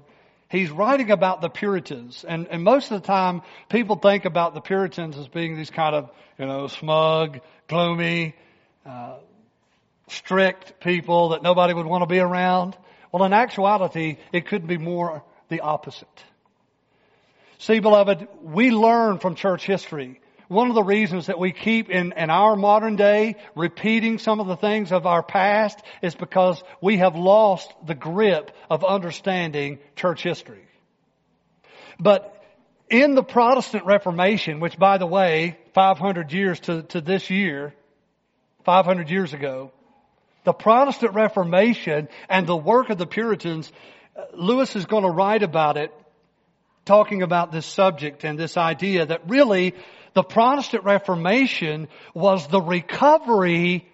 he's 0.50 0.70
writing 0.70 1.10
about 1.10 1.40
the 1.40 1.48
Puritans. 1.48 2.24
And, 2.26 2.46
and 2.48 2.62
most 2.62 2.90
of 2.90 3.00
the 3.00 3.06
time, 3.06 3.42
people 3.70 3.96
think 3.96 4.26
about 4.26 4.54
the 4.54 4.60
Puritans 4.60 5.16
as 5.16 5.26
being 5.28 5.56
these 5.56 5.70
kind 5.70 5.94
of, 5.94 6.10
you 6.38 6.46
know, 6.46 6.66
smug, 6.66 7.40
gloomy, 7.68 8.34
uh, 8.84 9.16
strict 10.08 10.80
people 10.80 11.30
that 11.30 11.42
nobody 11.42 11.72
would 11.72 11.86
want 11.86 12.02
to 12.02 12.06
be 12.06 12.18
around. 12.18 12.76
Well, 13.10 13.24
in 13.24 13.32
actuality, 13.32 14.18
it 14.32 14.46
could 14.46 14.66
be 14.66 14.76
more 14.76 15.22
the 15.48 15.60
opposite. 15.60 16.24
See, 17.62 17.78
beloved, 17.78 18.26
we 18.42 18.72
learn 18.72 19.20
from 19.20 19.36
church 19.36 19.64
history 19.64 20.20
one 20.48 20.68
of 20.68 20.74
the 20.74 20.82
reasons 20.82 21.26
that 21.26 21.38
we 21.38 21.52
keep 21.52 21.90
in, 21.90 22.12
in 22.12 22.28
our 22.28 22.56
modern 22.56 22.96
day 22.96 23.36
repeating 23.54 24.18
some 24.18 24.40
of 24.40 24.48
the 24.48 24.56
things 24.56 24.90
of 24.90 25.06
our 25.06 25.22
past 25.22 25.80
is 26.02 26.16
because 26.16 26.60
we 26.80 26.96
have 26.96 27.14
lost 27.14 27.72
the 27.86 27.94
grip 27.94 28.50
of 28.68 28.84
understanding 28.84 29.78
church 29.94 30.24
history. 30.24 30.66
But 32.00 32.44
in 32.90 33.14
the 33.14 33.22
Protestant 33.22 33.86
Reformation, 33.86 34.58
which 34.58 34.76
by 34.76 34.98
the 34.98 35.06
way, 35.06 35.56
500 35.72 36.32
years 36.32 36.58
to, 36.60 36.82
to 36.82 37.00
this 37.00 37.30
year, 37.30 37.74
500 38.64 39.08
years 39.08 39.34
ago, 39.34 39.70
the 40.42 40.52
Protestant 40.52 41.14
Reformation 41.14 42.08
and 42.28 42.44
the 42.44 42.56
work 42.56 42.90
of 42.90 42.98
the 42.98 43.06
Puritans, 43.06 43.70
uh, 44.16 44.24
Lewis 44.34 44.74
is 44.74 44.84
going 44.84 45.04
to 45.04 45.10
write 45.10 45.44
about 45.44 45.76
it, 45.76 45.94
talking 46.84 47.22
about 47.22 47.52
this 47.52 47.66
subject 47.66 48.24
and 48.24 48.38
this 48.38 48.56
idea 48.56 49.06
that 49.06 49.28
really 49.28 49.74
the 50.14 50.22
Protestant 50.22 50.84
Reformation 50.84 51.88
was 52.14 52.46
the 52.48 52.60
recovery 52.60 53.88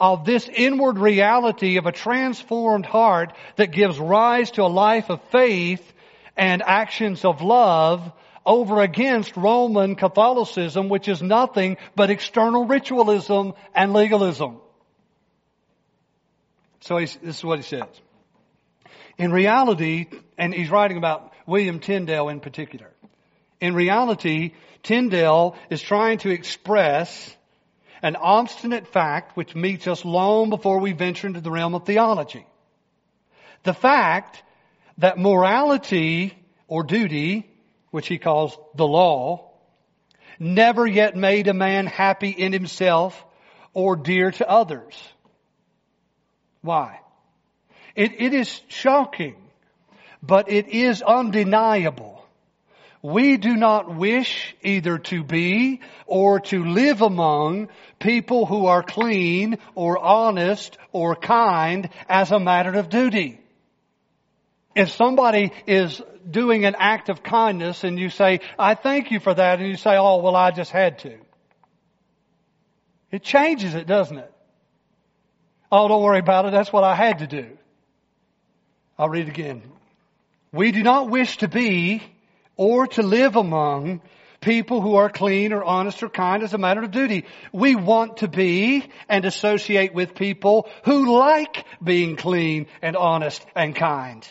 of 0.00 0.24
this 0.24 0.48
inward 0.48 0.98
reality 0.98 1.76
of 1.76 1.86
a 1.86 1.92
transformed 1.92 2.86
heart 2.86 3.34
that 3.56 3.70
gives 3.70 3.98
rise 3.98 4.50
to 4.52 4.62
a 4.62 4.64
life 4.64 5.10
of 5.10 5.20
faith 5.30 5.92
and 6.36 6.62
actions 6.62 7.24
of 7.24 7.42
love 7.42 8.10
over 8.46 8.80
against 8.80 9.36
Roman 9.36 9.94
Catholicism, 9.94 10.88
which 10.88 11.06
is 11.06 11.22
nothing 11.22 11.76
but 11.94 12.08
external 12.08 12.64
ritualism 12.64 13.52
and 13.74 13.92
legalism. 13.92 14.60
So 16.80 16.98
this 16.98 17.18
is 17.22 17.44
what 17.44 17.58
he 17.58 17.62
says. 17.62 17.88
In 19.18 19.32
reality, 19.32 20.06
and 20.38 20.54
he's 20.54 20.70
writing 20.70 20.96
about 20.96 21.29
William 21.50 21.80
Tyndale 21.80 22.28
in 22.28 22.40
particular. 22.40 22.90
In 23.60 23.74
reality, 23.74 24.52
Tyndale 24.82 25.56
is 25.68 25.82
trying 25.82 26.18
to 26.18 26.30
express 26.30 27.36
an 28.02 28.16
obstinate 28.16 28.86
fact 28.86 29.36
which 29.36 29.54
meets 29.54 29.86
us 29.86 30.04
long 30.04 30.48
before 30.48 30.78
we 30.78 30.92
venture 30.92 31.26
into 31.26 31.40
the 31.40 31.50
realm 31.50 31.74
of 31.74 31.84
theology. 31.84 32.46
The 33.64 33.74
fact 33.74 34.42
that 34.98 35.18
morality 35.18 36.32
or 36.68 36.84
duty, 36.84 37.50
which 37.90 38.06
he 38.06 38.16
calls 38.16 38.56
the 38.76 38.86
law, 38.86 39.50
never 40.38 40.86
yet 40.86 41.16
made 41.16 41.48
a 41.48 41.54
man 41.54 41.86
happy 41.86 42.30
in 42.30 42.52
himself 42.52 43.22
or 43.74 43.96
dear 43.96 44.30
to 44.30 44.48
others. 44.48 44.94
Why? 46.62 47.00
It, 47.94 48.20
it 48.20 48.34
is 48.34 48.60
shocking, 48.68 49.49
but 50.22 50.50
it 50.50 50.68
is 50.68 51.02
undeniable 51.02 52.20
we 53.02 53.38
do 53.38 53.56
not 53.56 53.94
wish 53.94 54.54
either 54.62 54.98
to 54.98 55.24
be 55.24 55.80
or 56.06 56.40
to 56.40 56.64
live 56.64 57.00
among 57.00 57.68
people 57.98 58.44
who 58.44 58.66
are 58.66 58.82
clean 58.82 59.58
or 59.74 59.98
honest 59.98 60.76
or 60.92 61.16
kind 61.16 61.88
as 62.08 62.30
a 62.30 62.38
matter 62.38 62.74
of 62.74 62.90
duty. 62.90 63.40
If 64.74 64.90
somebody 64.90 65.52
is 65.66 66.00
doing 66.30 66.66
an 66.66 66.76
act 66.78 67.08
of 67.08 67.22
kindness 67.22 67.84
and 67.84 67.98
you 67.98 68.10
say, 68.10 68.40
I 68.58 68.74
thank 68.74 69.10
you 69.10 69.18
for 69.18 69.32
that, 69.32 69.58
and 69.58 69.68
you 69.68 69.76
say, 69.76 69.96
oh, 69.96 70.18
well, 70.18 70.36
I 70.36 70.50
just 70.50 70.70
had 70.70 71.00
to. 71.00 71.18
It 73.10 73.22
changes 73.22 73.74
it, 73.74 73.86
doesn't 73.86 74.18
it? 74.18 74.32
Oh, 75.72 75.88
don't 75.88 76.02
worry 76.02 76.20
about 76.20 76.44
it. 76.46 76.52
That's 76.52 76.72
what 76.72 76.84
I 76.84 76.94
had 76.94 77.20
to 77.20 77.26
do. 77.26 77.56
I'll 78.98 79.08
read 79.08 79.28
again. 79.28 79.62
We 80.52 80.72
do 80.72 80.82
not 80.82 81.10
wish 81.10 81.38
to 81.38 81.48
be 81.48 82.02
or 82.56 82.86
to 82.88 83.02
live 83.02 83.36
among 83.36 84.02
people 84.40 84.80
who 84.80 84.96
are 84.96 85.10
clean 85.10 85.52
or 85.52 85.62
honest 85.62 86.02
or 86.02 86.08
kind 86.08 86.42
as 86.42 86.54
a 86.54 86.58
matter 86.58 86.82
of 86.82 86.90
duty. 86.90 87.26
We 87.52 87.76
want 87.76 88.18
to 88.18 88.28
be 88.28 88.88
and 89.08 89.24
associate 89.24 89.94
with 89.94 90.14
people 90.14 90.68
who 90.84 91.18
like 91.18 91.64
being 91.82 92.16
clean 92.16 92.66
and 92.82 92.96
honest 92.96 93.44
and 93.54 93.76
kind. 93.76 94.26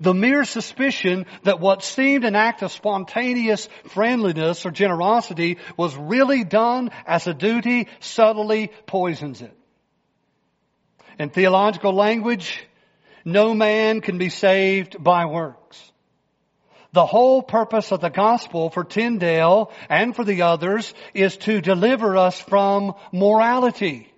The 0.00 0.14
mere 0.14 0.44
suspicion 0.44 1.26
that 1.44 1.60
what 1.60 1.82
seemed 1.82 2.24
an 2.24 2.34
act 2.34 2.62
of 2.62 2.72
spontaneous 2.72 3.68
friendliness 3.86 4.66
or 4.66 4.70
generosity 4.70 5.58
was 5.76 5.96
really 5.96 6.44
done 6.44 6.90
as 7.06 7.26
a 7.26 7.34
duty 7.34 7.88
subtly 8.00 8.70
poisons 8.86 9.40
it. 9.40 9.56
In 11.18 11.30
theological 11.30 11.92
language, 11.92 12.67
no 13.28 13.54
man 13.54 14.00
can 14.00 14.16
be 14.16 14.30
saved 14.30 15.02
by 15.02 15.26
works. 15.26 15.92
The 16.92 17.04
whole 17.04 17.42
purpose 17.42 17.92
of 17.92 18.00
the 18.00 18.08
gospel 18.08 18.70
for 18.70 18.82
Tyndale 18.82 19.70
and 19.90 20.16
for 20.16 20.24
the 20.24 20.42
others 20.42 20.94
is 21.12 21.36
to 21.38 21.60
deliver 21.60 22.16
us 22.16 22.40
from 22.40 22.94
morality. 23.12 24.10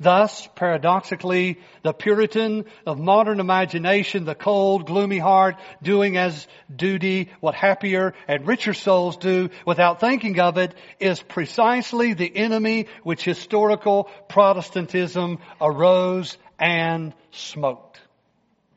Thus, 0.00 0.46
paradoxically, 0.54 1.58
the 1.82 1.92
Puritan 1.92 2.66
of 2.86 2.98
modern 2.98 3.40
imagination, 3.40 4.24
the 4.24 4.34
cold, 4.34 4.86
gloomy 4.86 5.18
heart, 5.18 5.56
doing 5.82 6.16
as 6.18 6.46
duty 6.74 7.30
what 7.40 7.54
happier 7.54 8.12
and 8.28 8.46
richer 8.46 8.74
souls 8.74 9.16
do 9.16 9.48
without 9.66 10.00
thinking 10.00 10.38
of 10.38 10.58
it, 10.58 10.74
is 11.00 11.22
precisely 11.22 12.12
the 12.12 12.34
enemy 12.34 12.88
which 13.04 13.24
historical 13.24 14.04
Protestantism 14.28 15.38
arose 15.60 16.36
and 16.58 17.14
smoked. 17.36 18.00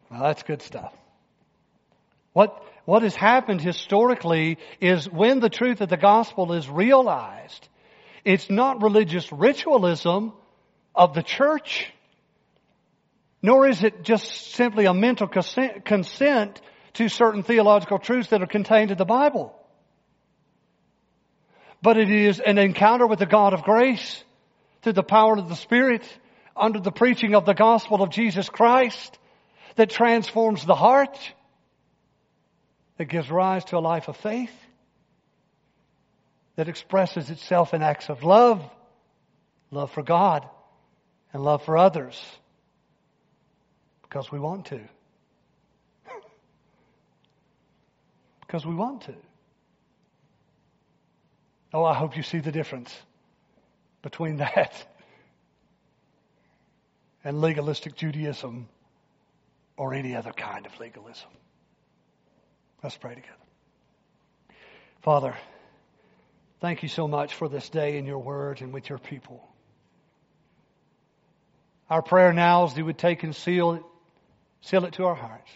Well, 0.10 0.22
that's 0.22 0.44
good 0.44 0.62
stuff. 0.62 0.94
What, 2.34 2.64
what 2.86 3.04
has 3.04 3.16
happened 3.16 3.62
historically 3.62 4.58
is 4.80 5.10
when 5.10 5.40
the 5.40 5.50
truth 5.50 5.82
of 5.82 5.90
the 5.90 5.98
gospel 5.98 6.54
is 6.54 6.70
realized, 6.70 7.68
it's 8.24 8.50
not 8.50 8.82
religious 8.82 9.32
ritualism 9.32 10.34
of 10.96 11.14
the 11.14 11.24
church, 11.24 11.92
nor 13.42 13.68
is 13.68 13.84
it 13.84 14.04
just 14.04 14.54
simply 14.54 14.86
a 14.86 14.94
mental 14.94 15.28
consent 15.28 16.62
to 16.94 17.10
certain 17.10 17.44
theological 17.44 18.00
truths 18.00 18.30
that 18.30 18.42
are 18.42 18.48
contained 18.48 18.92
in 18.92 18.98
the 18.98 19.06
Bible. 19.06 19.56
But 21.82 21.98
it 21.98 22.10
is 22.10 22.40
an 22.40 22.58
encounter 22.58 23.08
with 23.08 23.20
the 23.20 23.26
God 23.26 23.54
of 23.54 23.64
grace 23.64 24.24
through 24.82 24.94
the 24.94 25.04
power 25.04 25.38
of 25.38 25.48
the 25.48 25.56
Spirit 25.56 26.04
under 26.60 26.80
the 26.80 26.92
preaching 26.92 27.36
of 27.36 27.46
the 27.46 27.54
gospel 27.54 28.04
of 28.04 28.10
Jesus 28.10 28.50
Christ 28.50 29.18
that 29.76 29.90
transforms 29.90 30.66
the 30.66 30.76
heart 30.76 31.18
that 32.98 33.06
gives 33.06 33.32
rise 33.32 33.64
to 33.66 33.78
a 33.78 33.80
life 33.80 34.10
of 34.10 34.18
faith, 34.18 34.52
that 36.58 36.68
expresses 36.68 37.30
itself 37.30 37.74
in 37.74 37.82
acts 37.82 38.10
of 38.10 38.24
love, 38.24 38.62
love 39.72 39.90
for 39.92 40.04
God, 40.04 40.46
and 41.32 41.42
love 41.42 41.64
for 41.64 41.78
others, 41.78 42.22
because 44.02 44.30
we 44.30 44.38
want 44.38 44.66
to. 44.66 44.82
because 48.42 48.66
we 48.66 48.76
want 48.76 49.04
to. 49.04 49.16
Oh, 51.74 51.86
I 51.86 51.94
hope 51.94 52.18
you 52.18 52.24
see 52.24 52.40
the 52.40 52.52
difference 52.52 52.94
between 54.02 54.38
that 54.38 54.74
and 57.24 57.42
legalistic 57.42 57.96
Judaism 57.96 58.68
or 59.78 59.94
any 59.94 60.16
other 60.16 60.32
kind 60.32 60.66
of 60.66 60.80
legalism. 60.80 61.30
Let's 62.84 62.98
pray 62.98 63.16
together. 63.16 63.34
Father, 65.02 65.36
thank 66.62 66.84
you 66.84 66.90
so 66.90 67.08
much 67.08 67.34
for 67.34 67.48
this 67.48 67.70
day 67.70 67.98
in 67.98 68.06
your 68.06 68.20
word 68.20 68.62
and 68.62 68.74
with 68.74 68.90
your 68.90 69.00
people. 69.00 69.46
Our 71.90 72.02
prayer 72.02 72.34
now 72.34 72.66
is 72.66 72.74
that 72.74 72.80
you 72.80 72.86
would 72.86 72.98
take 72.98 73.24
and 73.24 73.36
seal 73.36 73.74
it, 73.74 73.84
seal 74.62 74.86
it 74.86 74.94
to 74.94 75.06
our 75.06 75.16
hearts. 75.16 75.50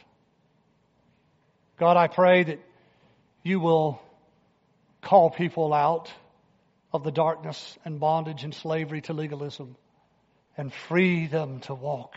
God, 1.77 1.97
I 1.97 2.07
pray 2.07 2.43
that 2.43 2.59
you 3.43 3.59
will 3.59 4.01
call 5.01 5.29
people 5.29 5.73
out 5.73 6.11
of 6.93 7.03
the 7.03 7.11
darkness 7.11 7.77
and 7.83 7.99
bondage 7.99 8.43
and 8.43 8.53
slavery 8.53 9.01
to 9.01 9.13
legalism 9.13 9.75
and 10.57 10.73
free 10.73 11.27
them 11.27 11.59
to 11.61 11.73
walk 11.73 12.15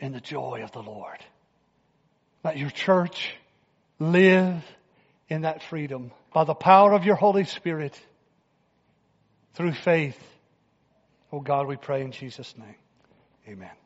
in 0.00 0.12
the 0.12 0.20
joy 0.20 0.60
of 0.62 0.72
the 0.72 0.82
Lord. 0.82 1.18
Let 2.44 2.56
your 2.56 2.70
church 2.70 3.34
live 3.98 4.62
in 5.28 5.42
that 5.42 5.62
freedom 5.62 6.12
by 6.32 6.44
the 6.44 6.54
power 6.54 6.92
of 6.92 7.04
your 7.04 7.16
Holy 7.16 7.44
Spirit 7.44 7.98
through 9.54 9.72
faith. 9.72 10.18
Oh 11.32 11.40
God, 11.40 11.66
we 11.66 11.76
pray 11.76 12.02
in 12.02 12.12
Jesus' 12.12 12.54
name. 12.56 12.76
Amen. 13.48 13.85